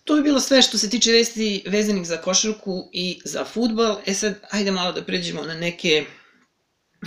To 0.04 0.16
bi 0.16 0.22
bilo 0.22 0.40
sve 0.40 0.62
što 0.62 0.78
se 0.78 0.90
tiče 0.90 1.12
vesti 1.12 1.62
vezanih 1.66 2.06
za 2.06 2.16
košarku 2.16 2.88
i 2.92 3.20
za 3.24 3.44
futbal. 3.44 4.00
E 4.06 4.14
sad, 4.14 4.40
ajde 4.50 4.70
malo 4.70 4.92
da 4.92 5.04
pređemo 5.04 5.42
na 5.42 5.54
neke 5.54 6.04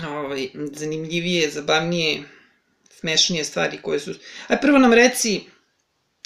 ovaj, 0.08 0.50
zanimljivije, 0.74 1.50
zabavnije, 1.50 2.24
smešnije 3.00 3.44
stvari 3.44 3.80
koje 3.82 4.00
su... 4.00 4.14
Aj 4.48 4.62
prvo 4.62 4.78
nam 4.78 4.94
reci 4.94 5.42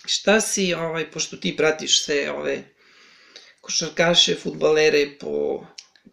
šta 0.06 0.42
si, 0.42 0.74
ovaj, 0.74 1.12
pošto 1.12 1.38
ti 1.38 1.58
pratiš 1.58 2.04
sve 2.04 2.32
ove 2.32 2.64
košarkaše, 3.62 4.36
futbalere 4.36 5.18
po... 5.20 5.66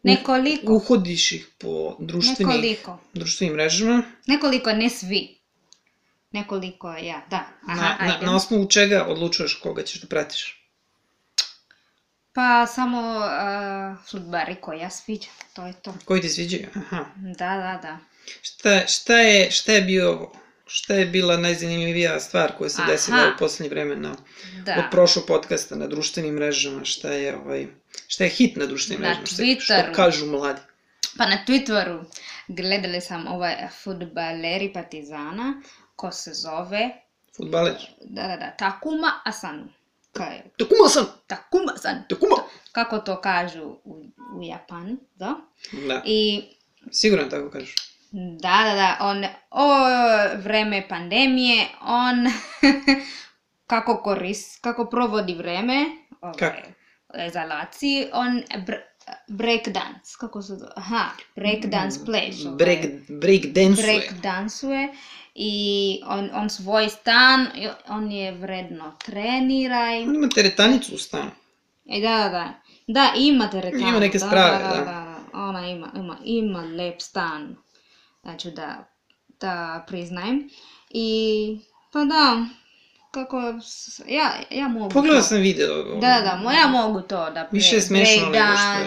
Nekoliko. 0.04 0.72
Uhodiš 0.72 1.32
ih 1.32 1.48
po 1.58 1.96
društvenim, 1.98 2.48
Nekoliko. 2.48 2.98
društvenim 3.14 3.54
mrežama. 3.54 4.02
Nekoliko, 4.26 4.72
ne 4.72 4.90
svi. 4.90 5.38
Nekoliko, 6.32 6.92
ja, 6.92 7.22
da. 7.30 7.46
Aha, 7.68 7.82
na, 7.82 8.06
na, 8.06 8.14
ajde. 8.14 8.26
na 8.26 8.36
osnovu 8.36 8.68
čega 8.68 9.04
odlučuješ 9.08 9.54
koga 9.54 9.82
ćeš 9.82 10.00
da 10.00 10.06
pratiš? 10.06 10.60
Pa 12.32 12.66
samo 12.66 13.00
uh, 13.00 14.06
futbari 14.10 14.54
koji 14.60 14.78
ja 14.78 14.90
sviđam, 14.90 15.32
to 15.52 15.66
je 15.66 15.72
to. 15.72 15.94
Koji 16.04 16.20
ti 16.20 16.28
sviđaju? 16.28 16.66
Aha. 16.74 17.04
Da, 17.16 17.32
da, 17.56 17.78
da. 17.82 17.98
Šta, 18.42 18.86
šta, 18.86 19.16
je, 19.18 19.50
šta 19.50 19.72
je 19.72 19.82
bio 19.82 20.30
šta 20.66 20.94
je 20.94 21.06
bila 21.06 21.36
najzanimljivija 21.36 22.20
stvar 22.20 22.52
koja 22.52 22.70
se 22.70 22.82
Aha. 22.82 22.92
desila 22.92 23.18
u 23.26 23.38
poslednje 23.38 23.70
vreme 23.70 23.96
na, 23.96 24.16
Da. 24.64 24.74
od 24.74 24.84
prošlog 24.90 25.24
podcasta 25.26 25.76
na 25.76 25.86
društvenim 25.86 26.34
mrežama, 26.34 26.84
šta 26.84 27.08
je, 27.08 27.36
ovaj, 27.36 27.66
šta 28.08 28.24
je 28.24 28.30
hit 28.30 28.56
na 28.56 28.66
društvenim 28.66 29.02
Na 29.02 29.08
mrežama, 29.08 29.26
šta, 29.26 29.34
što 29.34 29.42
Twitteru. 29.74 29.94
kažu 29.94 30.26
mladi. 30.26 30.60
Pa 31.18 31.26
na 31.26 31.38
Twitteru 31.48 32.04
gledali 32.48 33.00
sam 33.00 33.26
ovaj 33.26 33.54
futbaleri 33.74 34.72
Partizana 34.72 35.62
ko 35.96 36.10
se 36.12 36.30
zove 36.32 36.90
Futbaler. 37.36 37.74
da, 38.00 38.22
da, 38.22 38.36
da, 38.36 38.50
Takuma 38.50 39.12
Asano. 39.24 39.68
Kaj, 40.12 40.42
Takuma 40.58 40.88
san! 40.88 41.06
Takuma 41.26 41.72
san. 41.76 42.02
Takuma! 42.08 42.36
Kako 42.72 42.98
to 42.98 43.20
kažu 43.20 43.62
u, 43.84 44.04
u 44.36 44.42
Japanu, 44.42 44.96
da? 45.14 45.34
Da, 45.88 46.02
I 46.04 46.42
sigurno 46.90 47.24
tako 47.24 47.50
kažu. 47.50 47.72
Da, 48.38 48.64
da, 48.64 48.74
da, 48.74 48.96
on, 49.02 49.24
o 49.52 49.66
vreme 50.36 50.88
pandemije, 50.88 51.66
on 51.82 52.26
kako 53.66 53.96
koris, 53.98 54.58
kako 54.58 54.84
provodi 54.86 55.34
vreme, 55.34 55.86
ove, 56.20 56.32
Kako? 56.34 56.56
izolaciji, 57.20 58.06
on 58.12 58.36
br 58.58 58.74
break 59.28 59.68
dance, 59.68 60.16
kako 60.20 60.42
se 60.42 60.54
zove, 60.54 60.72
aha, 60.76 61.04
break 61.36 61.66
dance 61.66 62.00
play, 62.00 62.46
ove, 62.46 62.56
Break, 62.56 62.80
break 63.10 63.46
dancuje. 63.46 63.74
break 63.76 64.12
dansuje 64.14 64.88
i 65.36 65.52
on, 66.06 66.30
on 66.34 66.50
svoj 66.50 66.88
stan, 66.88 67.46
on 67.88 68.12
je 68.12 68.32
vredno 68.32 68.92
trenira 68.98 69.96
i, 69.96 70.02
On 70.02 70.14
ima 70.14 70.28
teretanicu 70.28 70.94
u 70.94 70.98
stanu. 70.98 71.30
i 71.84 72.00
da, 72.00 72.08
da, 72.10 72.28
da, 72.28 72.52
da, 72.88 73.12
ima 73.18 73.48
teretanu, 73.48 73.88
Ima 73.88 73.98
neke 73.98 74.18
da, 74.18 74.26
sprave, 74.26 74.58
da, 74.58 74.68
da, 74.68 74.74
da. 74.74 74.84
da, 74.84 75.14
ona 75.34 75.68
ima, 75.68 75.88
ima, 75.96 76.16
ima 76.24 76.58
lep 76.60 77.00
stan, 77.00 77.56
Значи 78.24 78.54
да 78.54 78.84
да 79.40 79.84
признаем. 79.86 80.50
И 80.94 81.60
па 81.92 82.04
да, 82.06 82.46
како 83.12 83.40
ја 84.08 84.26
ја 84.50 84.68
могу. 84.68 84.90
Погледнав 84.94 85.24
сам 85.24 85.42
видео. 85.44 85.98
Да, 86.02 86.18
да, 86.26 86.36
моја 86.42 86.66
могу 86.70 87.02
тоа 87.02 87.30
да 87.30 87.48
Више 87.52 87.80
смешно 87.80 88.32
да. 88.32 88.84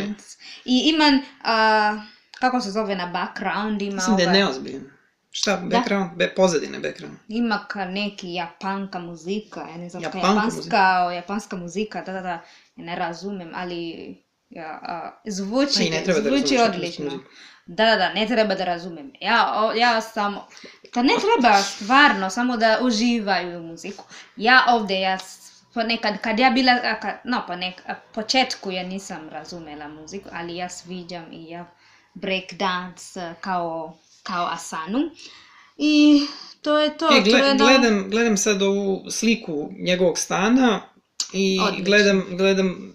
И 0.66 0.90
имам 0.90 1.24
а, 1.44 2.04
како 2.40 2.62
се 2.62 2.72
зове 2.72 2.96
на 2.96 3.08
бакграунд 3.08 3.82
има 3.82 3.96
Мислам 3.96 4.18
да 4.18 4.32
не 4.32 4.46
озбилен. 4.46 4.92
Шта, 5.32 5.58
бекраунд, 5.58 6.12
да. 6.12 6.16
бе 6.18 6.34
позадина 6.34 6.80
бекраунд. 6.80 7.20
Има 7.30 7.60
ка 7.70 7.86
неки 7.86 8.32
јапанка 8.34 8.98
музика, 8.98 9.68
ја 9.70 9.78
не 9.78 9.90
знам, 9.90 10.08
јапанска, 10.08 10.86
јапанска 11.14 11.60
музика, 11.60 12.02
да, 12.06 12.14
да, 12.14 12.22
да, 12.22 12.38
не 12.78 12.96
разумем, 12.98 13.52
али 13.54 14.24
da, 14.50 14.62
da, 14.62 14.62
da, 14.62 14.68
ja 14.68 14.80
a, 14.84 15.12
Pa 15.24 15.32
zvuči, 15.32 15.84
i 15.84 15.90
ne 15.90 16.04
treba 16.04 16.20
da 16.20 16.30
zvuči 16.30 16.54
japansku 16.54 16.78
odlično. 16.78 17.20
Da, 17.66 17.86
da, 17.86 17.96
da, 17.96 18.14
ne 18.14 18.28
treba 18.28 18.56
da 18.56 18.64
razumem. 18.64 19.12
Ja, 19.22 19.54
o, 19.58 19.74
ja 19.74 20.02
samo, 20.02 20.48
da 20.94 21.02
ne 21.04 21.14
treba 21.22 21.62
stvarno 21.62 22.30
samo 22.30 22.58
da 22.58 22.80
uživaju 22.82 23.60
u 23.60 23.64
muziku. 23.64 24.04
Ja 24.36 24.66
ovdje, 24.70 25.02
ja 25.02 25.18
ponekad, 25.74 26.22
kad 26.22 26.40
ja 26.40 26.50
bila, 26.50 27.00
kad, 27.02 27.20
no, 27.24 27.44
ponek, 27.48 27.82
početku 28.14 28.72
ja 28.72 28.84
nisam 28.84 29.30
razumela 29.30 29.88
muziku, 29.88 30.30
ali 30.34 30.56
ja 30.56 30.70
sviđam 30.70 31.26
i 31.32 31.50
ja 31.50 31.66
break 32.14 32.54
dance 32.54 33.22
a, 33.22 33.34
kao, 33.42 33.98
kao 34.24 34.48
Asanu. 34.52 35.00
I 35.78 36.22
to 36.62 36.78
je 36.78 36.98
to. 36.98 37.06
E, 37.06 37.10
to 37.10 37.16
je 37.16 37.22
gle, 37.22 37.54
da- 37.54 37.64
gledam, 37.66 38.10
gledam 38.10 38.38
sad 38.38 38.62
ovu 38.62 39.06
sliku 39.10 39.70
njegovog 39.80 40.18
stana 40.18 40.82
i 41.34 41.60
Odlično. 41.62 41.86
gledam, 41.86 42.26
gledam 42.30 42.94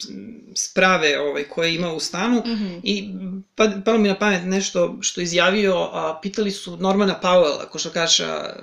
sprave 0.54 1.20
ovaj, 1.20 1.44
koje 1.44 1.74
ima 1.74 1.92
u 1.92 2.00
stanu 2.00 2.42
Mhm. 2.46 2.74
i 2.82 3.08
pa, 3.54 3.68
palo 3.84 3.98
mi 3.98 4.08
na 4.08 4.18
pamet 4.18 4.42
nešto 4.44 4.98
što 5.00 5.20
je 5.20 5.24
izjavio, 5.24 5.76
a, 5.82 6.18
pitali 6.22 6.50
su 6.50 6.76
Normana 6.76 7.20
Powella, 7.22 7.68
košarkaša 7.68 8.26
a, 8.26 8.54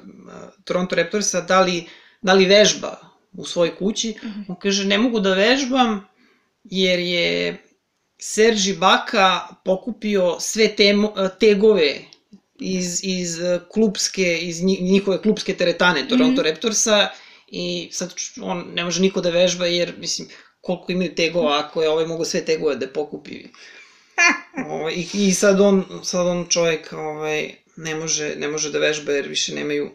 Toronto 0.64 0.96
Raptorsa, 0.96 1.42
da 1.42 1.62
li, 1.62 1.86
da 2.22 2.34
li 2.34 2.46
vežba 2.46 3.00
u 3.34 3.46
svojoj 3.46 3.76
kući. 3.76 4.16
Mhm. 4.24 4.42
On 4.48 4.56
kaže, 4.56 4.86
ne 4.86 4.98
mogu 4.98 5.20
da 5.20 5.34
vežbam 5.34 6.08
jer 6.64 7.00
je 7.00 7.58
Sergi 8.20 8.74
Baka 8.74 9.42
pokupio 9.66 10.38
sve 10.40 10.68
temo, 10.70 11.14
tegove 11.40 11.96
iz, 12.56 13.00
iz 13.04 13.38
klubske, 13.70 14.38
iz 14.38 14.58
nji- 14.58 14.82
njihove 14.82 15.22
klubske 15.22 15.54
teretane 15.54 16.08
Toronto 16.08 16.42
Mhm. 16.42 16.50
Raptorsa 16.50 17.10
i 17.48 17.90
sad 17.92 18.14
on 18.42 18.66
ne 18.74 18.84
može 18.84 19.02
niko 19.02 19.22
da 19.22 19.30
vežba 19.30 19.66
jer, 19.66 19.94
mislim, 19.98 20.28
koliko 20.62 20.92
imaju 20.92 21.16
tegova 21.16 21.60
ako 21.60 21.82
je 21.82 21.90
ovaj 21.90 22.06
mogo 22.06 22.26
sve 22.26 22.46
tegove 22.46 22.76
da 22.76 22.88
pokupi. 22.88 23.48
Ovaj, 24.70 24.94
i, 24.94 25.08
I 25.14 25.32
sad 25.32 25.62
on, 25.62 25.86
sad 26.04 26.28
on 26.28 26.46
čovjek 26.50 26.94
ovaj, 26.94 27.56
ne, 27.76 27.96
može, 27.96 28.36
ne 28.36 28.48
može 28.48 28.72
da 28.72 28.80
vežba 28.80 29.12
jer 29.12 29.28
više 29.28 29.56
nemaju 29.56 29.92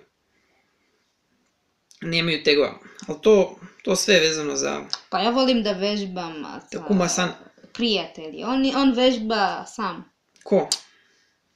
nemaju 2.01 2.43
tegova. 2.43 2.75
Ali 3.09 3.19
to, 3.21 3.59
to 3.83 3.97
sve 3.97 4.15
je 4.15 4.21
vezano 4.21 4.57
za 4.57 4.83
Pa 5.11 5.21
ja 5.21 5.31
volim 5.31 5.63
da 5.63 5.73
vežbam 5.73 6.45
sa 6.71 6.79
Takuma 6.79 7.09
san. 7.09 7.31
prijatelji. 7.73 8.45
On, 8.45 8.77
on 8.77 8.93
vežba 8.93 9.65
sam. 9.67 10.05
Ko? 10.43 10.69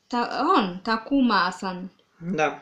Ta, 0.08 0.46
on, 0.58 0.78
Takuma 0.84 1.52
san. 1.52 1.88
Da. 2.20 2.60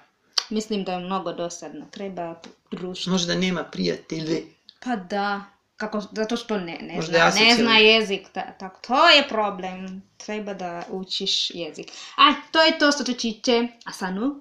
Mislim 0.51 0.85
da 0.85 0.93
je 0.93 0.99
mnogo 0.99 1.33
dosadno. 1.33 1.87
Treba 1.91 2.41
društvo. 2.71 3.13
Možda 3.13 3.35
nema 3.35 3.65
prijatelje. 3.65 4.43
Pa 4.85 4.97
da. 4.97 5.45
Kako, 5.77 6.01
zato 6.12 6.37
što 6.37 6.59
ne, 6.59 6.79
ne, 6.81 6.95
Možda 6.95 7.31
zna, 7.31 7.45
je 7.45 7.49
ne 7.49 7.57
zna 7.57 7.79
jezik. 7.79 8.29
Ta, 8.33 8.53
tako, 8.59 8.81
to 8.87 9.09
je 9.09 9.29
problem. 9.29 10.03
Treba 10.17 10.55
da 10.55 10.83
učiš 10.91 11.51
jezik. 11.51 11.87
A, 12.17 12.35
to 12.53 12.62
je 12.62 12.79
to 12.79 12.93
što 12.93 13.05
se 13.05 13.17
tiče 13.17 13.69
Asanu. 13.85 14.41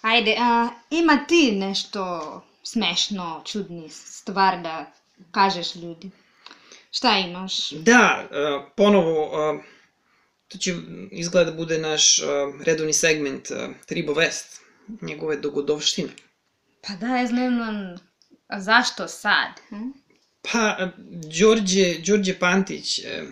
Ajde, 0.00 0.36
a, 0.40 0.68
ima 0.90 1.24
ti 1.28 1.52
nešto 1.52 2.42
smešno, 2.62 3.42
čudni 3.46 3.88
stvar 3.88 4.60
da 4.62 4.92
kažeš 5.30 5.74
ljudi? 5.74 6.10
Šta 6.90 7.18
imaš? 7.18 7.70
Da, 7.70 8.28
uh, 8.30 8.64
ponovo, 8.76 9.26
uh, 9.26 9.60
to 10.48 10.58
će 10.58 10.74
izgleda 11.10 11.52
bude 11.52 11.78
naš 11.78 12.18
uh, 12.18 12.26
redovni 12.64 12.92
segment 12.92 13.50
uh, 13.50 13.56
Tribo 13.86 14.12
West, 14.12 14.60
njegove 15.00 15.36
dogodovštine. 15.36 16.08
Pa 16.80 16.94
da, 16.94 17.16
ja 17.16 17.26
znam, 17.26 17.52
a 18.46 18.60
zašto 18.60 19.08
sad? 19.08 19.50
Hm? 19.68 19.90
Pa, 20.42 20.76
uh, 20.80 20.88
Đorđe, 21.38 21.98
Đorđe 22.06 22.38
Pantić, 22.38 22.98
uh, 22.98 23.28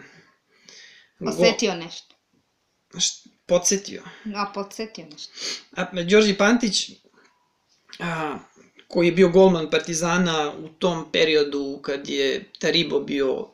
go- 1.20 1.30
Osetio 1.30 1.74
nešto. 1.74 2.14
št- 2.94 3.28
podsjetio. 3.46 4.02
A, 4.36 4.46
podsjetio 4.54 5.06
nešto. 5.06 5.32
A, 5.72 6.02
Đorđe 6.02 6.36
Pantić, 6.36 6.90
a, 7.98 8.38
koji 8.88 9.06
je 9.06 9.12
bio 9.12 9.28
golman 9.28 9.70
Partizana 9.70 10.52
u 10.58 10.68
tom 10.68 11.12
periodu 11.12 11.80
kad 11.82 12.08
je 12.08 12.50
Taribo 12.58 13.00
bio 13.00 13.48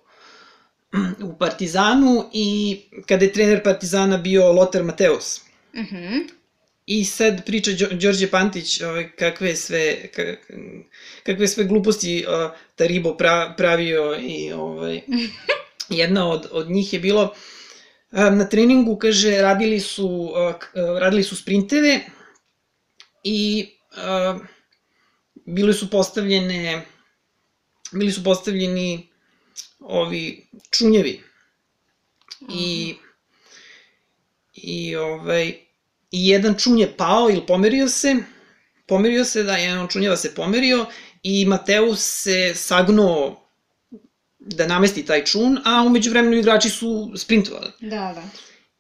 u 1.23 1.39
Partizanu 1.39 2.31
i 2.33 2.81
kada 3.09 3.25
je 3.25 3.33
trener 3.33 3.65
Partizana 3.65 4.17
bio 4.17 4.53
Lothar 4.53 4.83
Mateus. 4.83 5.41
Mhm. 5.75 6.19
I 6.87 7.05
sad 7.05 7.47
priča 7.47 7.71
Đo- 7.71 7.95
Đorđe 8.01 8.31
Pantić 8.31 8.81
ovaj, 8.81 9.11
kakve 9.17 9.57
sve, 9.57 10.11
ka- 10.17 10.37
kakve 11.23 11.49
sve 11.49 11.65
gluposti 11.65 12.25
uh, 12.29 12.59
Taribo 12.77 13.17
pra, 13.17 13.55
pravio 13.57 14.19
i 14.21 14.53
ovaj, 14.53 15.01
jedna 16.03 16.31
od, 16.31 16.49
od 16.51 16.71
njih 16.71 16.93
je 16.93 17.01
bilo 17.01 17.35
na 18.11 18.49
treningu, 18.49 18.97
kaže, 18.97 19.43
radili 19.43 19.81
su, 19.81 20.33
radili 21.01 21.23
su 21.23 21.37
sprinteve 21.37 22.01
i 23.25 23.69
uh, 23.91 24.41
bile 25.47 25.73
su 25.73 25.91
postavljene 25.91 26.83
bili 27.93 28.13
su 28.13 28.25
postavljeni 28.25 29.09
ovi 29.81 30.47
čunjevi. 30.71 31.21
I 32.49 32.95
i 34.55 34.97
ovaj 34.97 35.55
i 36.15 36.29
jedan 36.29 36.55
čun 36.55 36.79
je 36.79 36.97
pao 36.97 37.31
ili 37.31 37.47
pomerio 37.47 37.89
se 37.89 38.17
pomerio 38.87 39.25
se 39.25 39.43
da 39.43 39.57
jedan 39.57 39.89
čunjeva 39.89 40.17
se 40.17 40.35
pomerio 40.35 40.87
i 41.23 41.45
Mateus 41.45 42.01
se 42.23 42.55
sagnuo 42.55 43.41
da 44.39 44.67
namesti 44.67 45.05
taj 45.07 45.25
čun, 45.25 45.59
a 45.65 45.83
umeđu 45.83 46.11
vremenu 46.11 46.37
igrači 46.37 46.71
su 46.71 47.13
sprintovali. 47.17 47.71
Da, 47.81 48.13
da. 48.15 48.23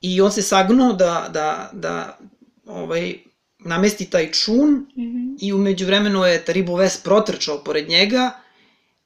I 0.01 0.21
on 0.21 0.33
se 0.33 0.43
sagnuo 0.43 0.93
da, 0.93 1.31
da, 1.33 1.71
da 1.73 2.19
ovaj, 2.67 3.15
namesti 3.59 4.11
taj 4.11 4.31
čun 4.33 4.87
Mhm. 4.97 5.35
i 5.41 5.53
umeđu 5.53 5.87
vremenu 5.87 6.25
je 6.25 6.45
Taribo 6.45 6.77
Ves 6.77 6.97
protrčao 6.97 7.65
pored 7.65 7.89
njega 7.89 8.31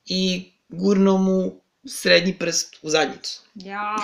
i 0.07 0.53
gurnuo 0.69 1.19
mu 1.19 1.61
srednji 1.89 2.35
prst 2.35 2.77
u 2.83 2.91
zadnjicu. 2.91 3.41
Ja. 3.55 3.97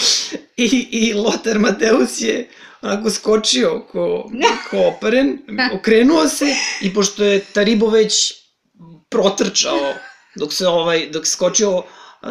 I, 0.56 0.66
i 0.92 1.14
Lothar 1.14 1.58
Mateus 1.58 2.20
je 2.20 2.48
onako 2.82 3.10
skočio 3.10 3.80
ko, 3.82 4.30
ko 4.70 4.78
operen, 4.78 5.38
okrenuo 5.76 6.28
se 6.28 6.46
i 6.80 6.94
pošto 6.94 7.24
je 7.24 7.40
Taribo 7.42 7.88
već 7.88 8.34
protrčao 9.08 9.94
dok 10.36 10.52
se 10.52 10.66
ovaj 10.68 11.06
dok 11.06 11.26
skočio 11.26 11.82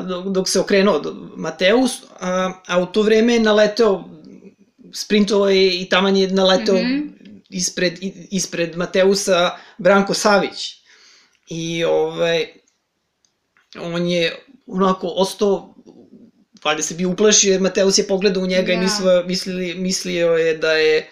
dok, 0.03 0.25
dok 0.25 0.49
se 0.49 0.59
okrenuo 0.59 1.01
Mateus, 1.35 1.91
a, 2.11 2.53
a 2.67 2.79
u 2.79 2.85
to 2.85 3.01
vreme 3.01 3.33
je 3.33 3.39
naleteo 3.39 4.03
sprintovao 4.93 5.49
je 5.49 5.81
i 5.81 5.89
taman 5.89 6.17
je 6.17 6.27
naletao 6.29 6.75
Mhm. 6.75 7.01
ispred, 7.49 8.03
i- 8.03 8.27
ispred 8.31 8.77
Mateusa 8.77 9.57
Branko 9.77 10.13
Savić. 10.13 10.75
I 11.49 11.83
ovaj, 11.83 12.47
on 13.77 14.07
je 14.07 14.44
onako 14.67 15.07
ostao, 15.07 15.75
valjda 16.63 16.83
se 16.83 16.93
bio 16.93 17.09
uplašio 17.09 17.51
jer 17.51 17.61
Mateus 17.61 17.97
je 17.97 18.07
pogledao 18.07 18.43
u 18.43 18.47
njega 18.47 18.73
i 18.73 18.75
Da. 18.75 18.81
mislio, 18.81 19.23
mislili, 19.27 19.75
mislio 19.75 20.31
je 20.31 20.57
da 20.57 20.71
je 20.71 21.09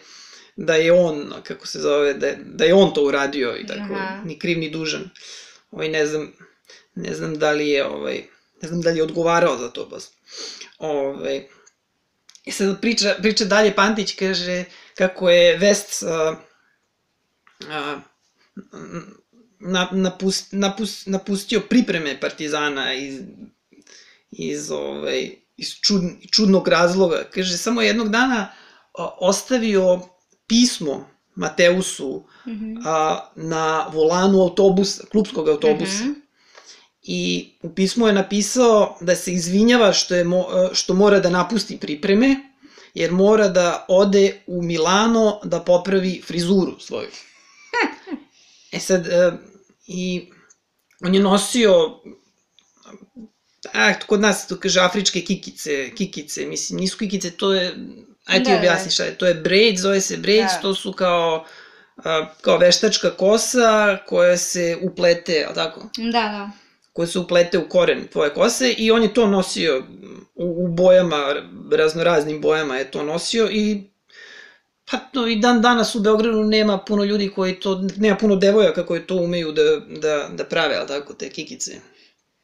da 0.55 0.75
je 0.75 0.93
on, 0.93 1.33
kako 1.43 1.67
se 1.67 1.79
zove, 1.79 2.13
da 2.13 2.27
je, 2.27 2.39
da 2.45 2.65
je 2.65 2.73
on 2.73 2.93
to 2.93 3.03
uradio 3.03 3.57
i 3.57 3.67
tako, 3.67 3.93
Aha. 3.93 4.23
ni 4.25 4.39
kriv 4.39 4.57
ni 4.57 4.69
dužan. 4.69 5.09
Ovaj, 5.71 5.89
ne 5.89 6.05
znam, 6.05 6.33
ne 6.95 7.13
znam 7.13 7.39
da 7.39 7.51
li 7.51 7.69
je, 7.69 7.85
ovaj, 7.85 8.23
ne 8.61 8.67
znam 8.67 8.81
da 8.81 8.89
li 8.89 8.97
je 8.97 9.03
odgovarao 9.03 9.57
za 9.57 9.69
to 9.69 9.85
baš. 9.85 10.03
Ovaj, 10.77 11.47
I 12.45 12.51
sad 12.51 12.81
priča, 12.81 13.15
priča 13.21 13.45
dalje 13.45 13.75
Pantić, 13.75 14.15
kaže 14.15 14.63
kako 14.97 15.29
je 15.29 15.57
Vest 15.57 16.03
a, 16.03 16.35
na, 17.59 18.01
napust, 19.91 20.47
napust, 20.51 21.07
napustio 21.07 21.59
pripreme 21.69 22.19
Partizana 22.19 22.93
iz, 22.93 23.21
iz, 24.31 24.71
ovaj, 24.71 25.31
iz 25.57 25.67
čud, 25.81 26.01
čudnog 26.31 26.67
razloga. 26.67 27.23
Kaže, 27.33 27.57
samo 27.57 27.81
jednog 27.81 28.09
dana 28.09 28.51
ostavio 29.19 29.99
pismo 30.47 31.09
Mateusu 31.35 32.23
Mhm. 32.47 32.75
a, 32.85 33.19
na 33.35 33.87
volanu 33.93 34.41
autobusa, 34.41 35.03
klubskog 35.11 35.49
autobusa. 35.49 36.03
Mhm. 36.03 36.11
I 37.03 37.49
u 37.61 37.69
pismu 37.75 38.07
je 38.07 38.13
napisao 38.13 38.97
da 39.01 39.15
se 39.15 39.33
izvinjava 39.33 39.93
što, 39.93 40.15
je 40.15 40.23
mo, 40.23 40.45
što 40.73 40.93
mora 40.93 41.19
da 41.19 41.29
napusti 41.29 41.77
pripreme, 41.77 42.35
jer 42.93 43.11
mora 43.11 43.47
da 43.47 43.85
ode 43.87 44.41
u 44.47 44.61
Milano 44.61 45.39
da 45.43 45.59
popravi 45.59 46.21
frizuru 46.25 46.79
svoju. 46.79 47.07
E 48.71 48.79
sad, 48.79 49.07
i 49.87 50.31
on 51.05 51.15
je 51.15 51.21
nosio, 51.21 51.99
a, 53.73 53.93
kod 54.07 54.21
nas 54.21 54.47
to 54.47 54.59
kaže 54.59 54.79
afričke 54.79 55.21
kikice, 55.21 55.91
kikice, 55.95 56.45
mislim, 56.45 56.79
nisu 56.79 56.97
kikice, 56.97 57.31
to 57.31 57.53
je, 57.53 57.75
aj 58.25 58.37
ti 58.37 58.43
Da, 58.43 58.51
da. 58.51 58.57
objasni 58.57 58.91
šta 58.91 59.03
je, 59.03 59.17
to 59.17 59.25
je 59.25 59.33
braid, 59.33 59.77
zove 59.77 60.01
se 60.01 60.17
braid, 60.17 60.45
Da. 60.45 60.59
to 60.61 60.75
su 60.75 60.91
kao, 60.91 61.45
a, 61.97 62.33
kao 62.41 62.57
veštačka 62.57 63.09
kosa 63.17 63.97
koja 64.07 64.37
se 64.37 64.77
uplete, 64.81 65.33
jel 65.33 65.53
tako? 65.53 65.89
Da, 65.97 66.11
da. 66.11 66.51
koje 66.93 67.07
se 67.07 67.19
uplete 67.19 67.57
u 67.57 67.69
koren 67.69 68.07
tvoje 68.07 68.33
kose 68.33 68.71
i 68.77 68.91
on 68.91 69.03
je 69.03 69.13
to 69.13 69.27
nosio 69.27 69.83
u, 70.35 70.65
u 70.65 70.67
bojama, 70.67 71.35
raznoraznim 71.71 72.41
bojama 72.41 72.77
je 72.77 72.91
to 72.91 73.03
nosio 73.03 73.49
i 73.51 73.92
pa 74.91 74.97
to 74.97 75.27
i 75.27 75.35
dan 75.35 75.61
danas 75.61 75.95
u 75.95 75.99
Beogradu 75.99 76.43
nema 76.43 76.77
puno 76.77 77.03
ljudi 77.03 77.29
koji 77.35 77.59
to, 77.59 77.81
nema 77.97 78.17
puno 78.17 78.35
devojaka 78.35 78.85
koji 78.85 79.01
to 79.01 79.15
umeju 79.15 79.51
da, 79.51 79.63
da, 79.79 80.29
da 80.33 80.43
prave, 80.43 80.75
ali 80.75 80.87
tako, 80.87 81.13
te 81.13 81.29
kikice. 81.29 81.71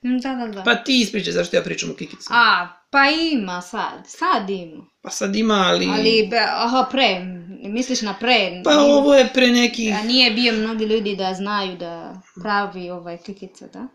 Da, 0.01 0.35
da, 0.35 0.47
da. 0.47 0.63
Pa 0.63 0.75
ti 0.75 1.01
ispričaj 1.01 1.33
zašto 1.33 1.55
ja 1.55 1.61
pričam 1.61 1.91
o 1.91 1.93
kikicama. 1.93 2.39
A, 2.39 2.67
pa 2.91 2.99
ima 3.31 3.61
sad, 3.61 4.03
sad 4.07 4.49
ima. 4.49 4.85
Pa 5.01 5.09
sad 5.09 5.35
ima, 5.35 5.53
ali... 5.53 5.87
Ali, 5.91 6.27
be, 6.29 6.39
aha, 6.39 6.87
pre, 6.91 7.25
misliš 7.63 8.01
na 8.01 8.15
pre. 8.19 8.61
Pa 8.63 8.75
Nije- 8.75 8.93
ovo 8.93 9.15
je 9.15 9.29
pre 9.33 9.47
neki... 9.47 9.91
A 9.91 10.03
nije 10.03 10.31
bio 10.31 10.53
mnogi 10.53 10.85
ljudi 10.85 11.15
da 11.15 11.33
znaju 11.33 11.77
da 11.77 12.21
pravi 12.43 12.89
ovaj 12.89 13.17
kikice, 13.17 13.67
da? 13.73 13.87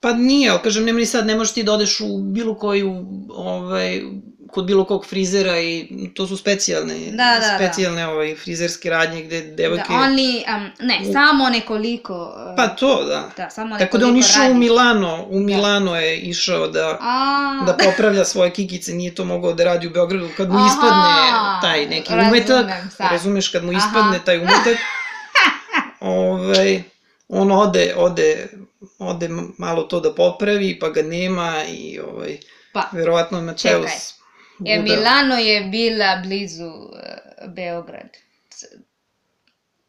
Pa 0.00 0.12
nije, 0.12 0.50
ali 0.50 0.60
kažem, 0.62 0.84
nema 0.84 0.98
ni 0.98 1.06
sad, 1.06 1.26
ne 1.26 1.34
možeš 1.34 1.54
ti 1.54 1.62
da 1.62 1.72
odeš 1.72 2.00
u 2.00 2.18
bilo 2.18 2.54
koju, 2.54 3.04
ovaj, 3.30 4.02
kod 4.48 4.64
bilo 4.64 4.84
kog 4.84 5.06
frizera 5.06 5.60
i 5.60 5.88
to 6.14 6.26
su 6.26 6.36
specijalne, 6.36 6.94
Da, 6.94 7.10
da, 7.10 7.38
da. 7.40 7.54
specijalne 7.56 8.06
ovaj, 8.08 8.34
frizerske 8.34 8.90
radnje 8.90 9.22
gde 9.22 9.40
devojke... 9.42 9.84
Da, 9.88 9.94
only, 9.94 10.56
um, 10.56 10.70
ne, 10.80 11.00
U- 11.02 11.12
samo 11.12 11.48
nekoliko. 11.50 12.14
uh, 12.26 12.56
Pa 12.56 12.68
to, 12.68 13.04
da. 13.04 13.30
da, 13.36 13.50
samo 13.50 13.66
nekoliko 13.66 13.84
Tako 13.86 13.98
da 13.98 14.06
on 14.06 14.16
išao 14.16 14.42
radi. 14.42 14.52
u 14.52 14.56
Milano, 14.56 15.24
u 15.24 15.40
Milano 15.40 15.96
je 15.96 16.16
išao 16.18 16.68
da, 16.68 16.98
A, 17.00 17.62
da 17.66 17.76
popravlja 17.84 18.24
svoje 18.24 18.50
kikice, 18.50 18.92
nije 18.92 19.14
to 19.14 19.24
mogao 19.24 19.52
da 19.52 19.64
radi 19.64 19.86
u 19.86 19.90
Beogradu, 19.90 20.28
kad 20.36 20.48
mu 20.50 20.56
Aha, 20.56 20.66
ispadne 20.66 21.14
taj 21.62 21.86
neki 21.86 22.10
razumem 22.10 22.28
umetak, 22.28 22.66
sad. 22.92 23.10
razumeš, 23.12 23.48
kad 23.48 23.64
mu 23.64 23.70
Aha. 23.70 23.78
ispadne 23.78 24.18
taj 24.18 24.38
umetak, 24.38 24.76
ovaj, 26.00 26.82
on 27.28 27.52
ode, 27.52 27.94
ode, 27.96 28.48
ode 28.98 29.28
malo 29.58 29.82
to 29.82 30.00
da 30.00 30.14
popravi, 30.14 30.78
pa 30.78 30.88
ga 30.88 31.02
nema 31.02 31.52
i 31.64 32.00
ovaj, 32.02 32.38
pa, 32.72 32.88
verovatno 32.92 33.40
Mateus 33.42 34.17
Je 34.60 34.80
bude- 34.80 34.96
Milano 34.96 35.34
je 35.34 35.60
bila 35.62 36.22
blizu 36.24 36.66
uh, 36.66 36.92
Beograd. 37.48 38.08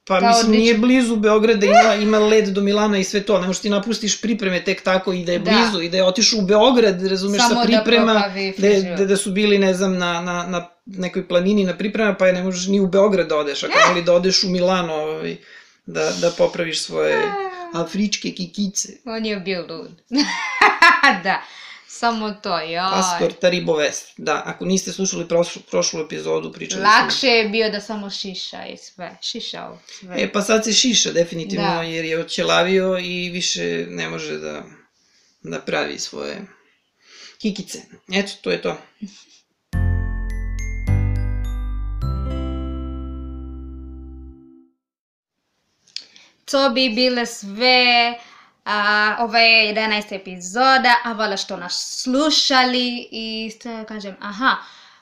Pa 0.05 0.19
Kao 0.19 0.27
mislim, 0.29 0.51
će- 0.53 0.59
nije 0.59 0.77
blizu 0.77 1.15
Beograda, 1.15 1.65
ima, 1.65 1.95
ima 1.95 2.19
led 2.19 2.47
do 2.47 2.61
Milana 2.61 2.97
i 2.97 3.03
sve 3.03 3.23
to. 3.23 3.39
Ne 3.39 3.47
možeš 3.47 3.61
ti 3.61 3.69
napustiš 3.69 4.21
pripreme 4.21 4.63
tek 4.63 4.81
tako 4.83 5.13
i 5.13 5.25
da 5.25 5.31
je 5.31 5.39
Da. 5.39 5.51
blizu 5.51 5.81
i 5.81 5.89
da 5.89 5.97
je 5.97 6.03
otišao 6.03 6.39
u 6.39 6.45
Beograd, 6.45 7.05
razumeš, 7.05 7.41
Samo 7.41 7.49
sa 7.49 7.55
da 7.55 7.65
priprema, 7.65 8.13
da, 8.57 8.95
da, 8.97 9.05
da 9.05 9.17
su 9.17 9.31
bili, 9.31 9.57
ne 9.57 9.73
znam, 9.73 9.97
na, 9.97 10.21
na, 10.21 10.47
na 10.47 10.69
nekoj 10.85 11.27
planini 11.27 11.63
na 11.63 11.77
priprema, 11.77 12.13
pa 12.13 12.27
je 12.27 12.33
ne 12.33 12.43
možeš 12.43 12.67
ni 12.67 12.79
u 12.79 12.87
Beograd 12.87 13.27
da 13.27 13.37
odeš, 13.37 13.63
ako 13.63 13.73
moli 13.89 14.03
da 14.03 14.13
odeš 14.13 14.43
u 14.43 14.49
Milano, 14.49 14.93
ovaj, 14.93 15.35
da, 15.85 16.11
da 16.11 16.31
popraviš 16.31 16.81
svoje 16.81 17.15
afričke 17.73 18.31
kikice. 18.31 18.89
On 19.05 19.25
je 19.25 19.37
bio 19.37 19.61
lud. 19.61 19.91
da, 21.23 21.41
samo 21.89 22.31
to, 22.31 22.59
joj. 22.59 22.89
Pastor 22.91 23.33
Taribo 23.33 23.75
Vest. 23.75 24.13
Da, 24.17 24.43
ako 24.45 24.65
niste 24.65 24.91
slušali 24.91 25.27
prošlu, 25.27 25.61
prošlu 25.71 26.01
epizodu, 26.01 26.51
pričali 26.51 26.81
smo. 26.81 26.89
Lakše 26.89 27.27
je 27.27 27.49
bio 27.49 27.69
da 27.69 27.81
samo 27.81 28.09
šiša 28.09 28.65
i 28.65 28.77
sve. 28.77 29.17
Šišao 29.21 29.79
sve. 29.99 30.15
E, 30.17 30.31
pa 30.31 30.41
sad 30.41 30.63
se 30.63 30.73
šiša 30.73 31.11
definitivno, 31.11 31.75
Da. 31.75 31.81
jer 31.81 32.05
je 32.05 32.19
oćelavio 32.19 32.97
i 32.97 33.29
više 33.29 33.85
ne 33.89 34.09
može 34.09 34.37
da, 34.37 34.63
da 35.43 35.59
pravi 35.59 35.99
svoje 35.99 36.41
kikice. 37.37 37.79
Eto, 38.13 38.31
to 38.41 38.51
je 38.51 38.61
to. 38.61 38.77
To 46.45 46.69
bi 46.69 46.89
bile 46.89 47.25
sve 47.25 48.13
a, 48.69 49.15
ove 49.19 49.39
11 49.39 50.15
epizoda, 50.15 50.95
a 51.03 51.13
hvala 51.13 51.37
što 51.37 51.57
nas 51.57 52.01
slušali 52.03 53.07
i 53.11 53.51
što 53.55 53.83
kažem, 53.85 54.15
aha, 54.21 54.55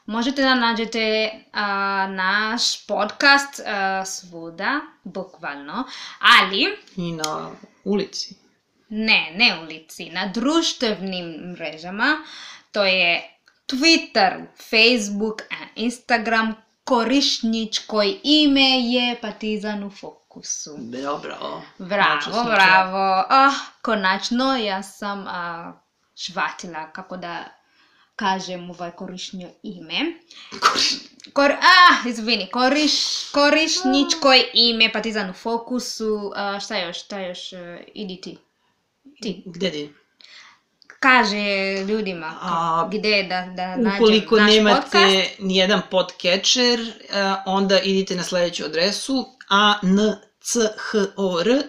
možete 0.05 0.41
da 0.41 0.55
nađete 0.55 1.29
a, 1.53 2.07
naš 2.09 2.87
podcast 2.87 3.59
a, 3.65 4.05
svuda, 4.05 4.79
bukvalno, 5.03 5.83
ali 6.19 6.77
I 6.95 7.11
na 7.11 7.49
ulici. 7.83 8.35
ne, 8.89 9.33
ne 9.35 9.59
ulici, 9.63 10.09
na 10.09 10.27
društvenim 10.27 11.25
mrežama, 11.25 12.17
to 12.71 12.85
je 12.85 13.39
Twitter, 13.67 14.45
Facebook, 14.69 15.41
Instagram, 15.75 16.55
korišničko 16.83 18.03
ime 18.23 18.79
je 18.81 19.15
Partizan 19.21 19.83
u 19.83 19.89
fokusu. 20.37 20.75
Dobro. 20.77 21.61
Bravo, 21.77 22.43
bravo. 22.43 23.25
Ah, 23.29 23.53
konačno 23.81 24.55
ja 24.57 24.83
sam 24.83 25.27
a, 25.27 25.73
švatila 26.15 26.91
kako 26.91 27.17
da 27.17 27.43
kažem 28.15 28.69
ovaj 28.69 28.91
korišnjo 28.91 29.49
ime. 29.63 30.13
Kor, 31.33 31.51
ah, 31.51 32.09
izvini, 32.09 32.49
koriš, 32.51 32.91
korišničko 33.31 34.33
ime 34.53 34.91
Partizan 34.93 35.29
u 35.29 35.33
fokusu. 35.33 36.31
A, 36.35 36.59
šta 36.59 36.77
još, 36.77 37.03
šta 37.03 37.19
još, 37.19 37.53
e, 37.53 37.83
idi 37.93 38.21
ti. 38.21 38.37
Ti. 39.21 39.43
Gde 39.45 39.71
ti? 39.71 39.93
Kaže 40.99 41.83
ljudima 41.87 42.33
A, 42.41 42.89
gde 42.91 43.23
da, 43.23 43.41
da 43.55 43.75
nađem 43.75 44.03
Ukoliko 44.03 44.35
naš 44.35 44.51
nemate 44.51 44.81
podcast. 44.81 45.39
nijedan 45.39 45.81
podcatcher, 45.91 46.79
eh, 46.79 47.33
onda 47.45 47.79
idite 47.79 48.15
na 48.15 48.23
sledeću 48.23 48.65
adresu 48.65 49.37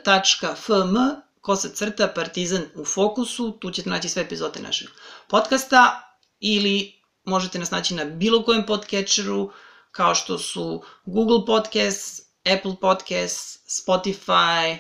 anchor.fm 0.07 0.97
kosa 1.41 1.69
crta 1.69 2.09
partizan 2.09 2.63
u 2.75 2.85
fokusu, 2.85 3.59
tu 3.61 3.71
ćete 3.71 3.91
naći 3.91 4.09
sve 4.09 4.23
epizode 4.23 4.61
našeg 4.61 4.89
podcasta 5.29 6.13
ili 6.41 7.03
možete 7.25 7.59
nas 7.59 7.71
naći 7.71 7.95
na 7.95 8.05
bilo 8.05 8.45
kojem 8.45 8.67
podcatcheru 8.67 9.53
kao 9.91 10.15
što 10.15 10.39
su 10.39 10.83
Google 11.05 11.47
Podcast, 11.47 12.23
Apple 12.57 12.77
Podcast, 12.81 13.61
Spotify, 13.69 14.79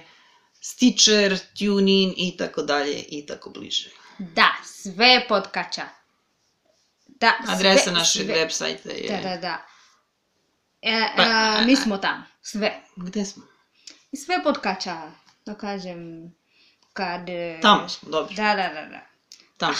Stitcher, 0.60 1.38
TuneIn 1.58 2.14
i 2.16 2.36
tako 2.36 2.62
dalje 2.62 3.04
i 3.08 3.26
tako 3.26 3.50
bliže. 3.50 3.90
Da, 4.18 4.48
sve 4.64 5.24
podkača. 5.28 5.88
Da, 7.06 7.32
Adresa 7.48 7.82
sve, 7.82 7.92
našeg 7.92 8.26
sve. 8.26 8.34
web 8.34 8.50
sajta 8.50 8.90
je... 8.90 9.08
Da, 9.08 9.28
da, 9.28 9.36
da. 9.36 9.66
E, 10.82 11.12
Pa, 11.16 11.22
e, 11.22 11.64
mi 11.66 11.76
smo 11.76 11.98
tam, 11.98 12.24
sve. 12.42 12.82
Gde 12.96 13.24
smo? 13.24 13.57
I 14.12 14.16
sve 14.16 14.42
podkača, 14.42 15.12
da 15.46 15.54
kažem, 15.54 16.32
kad... 16.92 17.28
e, 17.28 17.58
Tamo 17.62 17.86
dobro. 18.02 18.34
Da, 18.34 18.54
da, 18.54 18.68
da, 18.74 18.86
da. 18.90 19.00
tamo. 19.56 19.74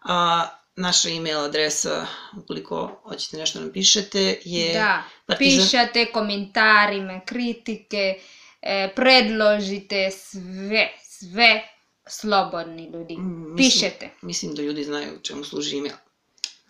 a 0.05 0.49
naša 0.77 1.09
email 1.09 1.39
adresa, 1.39 2.07
ukoliko 2.39 3.01
hoćete 3.03 3.37
nešto 3.37 3.61
nam 3.61 3.73
pišete, 3.73 4.39
je 4.45 4.73
to. 4.73 4.79
Da, 4.79 5.03
partizan... 5.27 5.65
pišate 5.65 6.07
komentarime, 6.07 7.21
kritike, 7.27 8.15
e, 8.63 8.93
predložite 8.97 10.11
sve, 10.11 10.89
sve 11.03 11.63
slobodni 12.07 12.85
ljudi. 12.85 13.17
Mm, 13.17 13.55
mislim- 13.55 13.57
Pišete. 13.57 14.11
Mislim 14.23 14.55
da 14.55 14.63
ljudi 14.63 14.85
znaju 14.85 15.19
čemu 15.23 15.45
služi 15.45 15.79
email. 15.79 15.95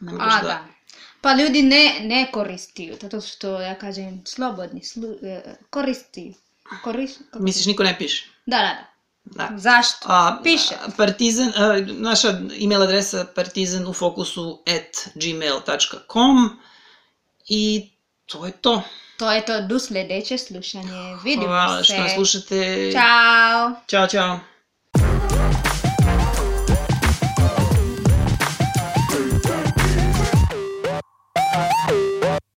Ne 0.00 0.12
A, 0.20 0.42
da. 0.42 0.66
Pa 1.20 1.34
ljudi 1.34 1.62
ne, 1.62 1.96
ne 2.00 2.28
koristiju, 2.32 2.96
zato 3.00 3.20
što 3.20 3.60
ja 3.60 3.78
kažem 3.78 4.22
slobodni, 4.26 4.84
slu, 4.84 5.08
e, 5.22 5.42
koristiju. 5.70 6.34
Koris, 6.84 7.18
kako- 7.30 7.42
Misliš, 7.42 7.66
niko 7.66 7.82
ne 7.82 7.98
piše? 7.98 8.28
Da, 8.46 8.56
da, 8.56 8.62
da. 8.62 8.91
Da. 9.24 9.48
Zašto? 9.56 10.06
A, 10.08 10.40
Piše. 10.42 10.74
Partizan, 10.96 11.52
a, 11.56 11.78
naša 11.87 12.28
email 12.62 12.82
adresa 12.82 13.26
partizan 13.35 13.87
u 13.88 13.92
fokusu 13.92 14.62
at 14.66 15.14
gmail.com 15.14 16.61
i 17.48 17.90
to 18.26 18.46
je 18.46 18.52
to. 18.52 18.82
To 19.18 19.32
je 19.32 19.44
to 19.44 19.61
do 19.62 19.78
sledeće 19.78 20.38
slušanje. 20.38 21.16
Vidimo 21.24 21.46
Hvala 21.46 21.78
se. 21.78 21.85
što 21.85 22.02
nas 22.02 22.12
slušate. 22.14 22.90
Ćao! 22.92 23.72
Ćao, 23.88 24.06
čao. 24.06 24.51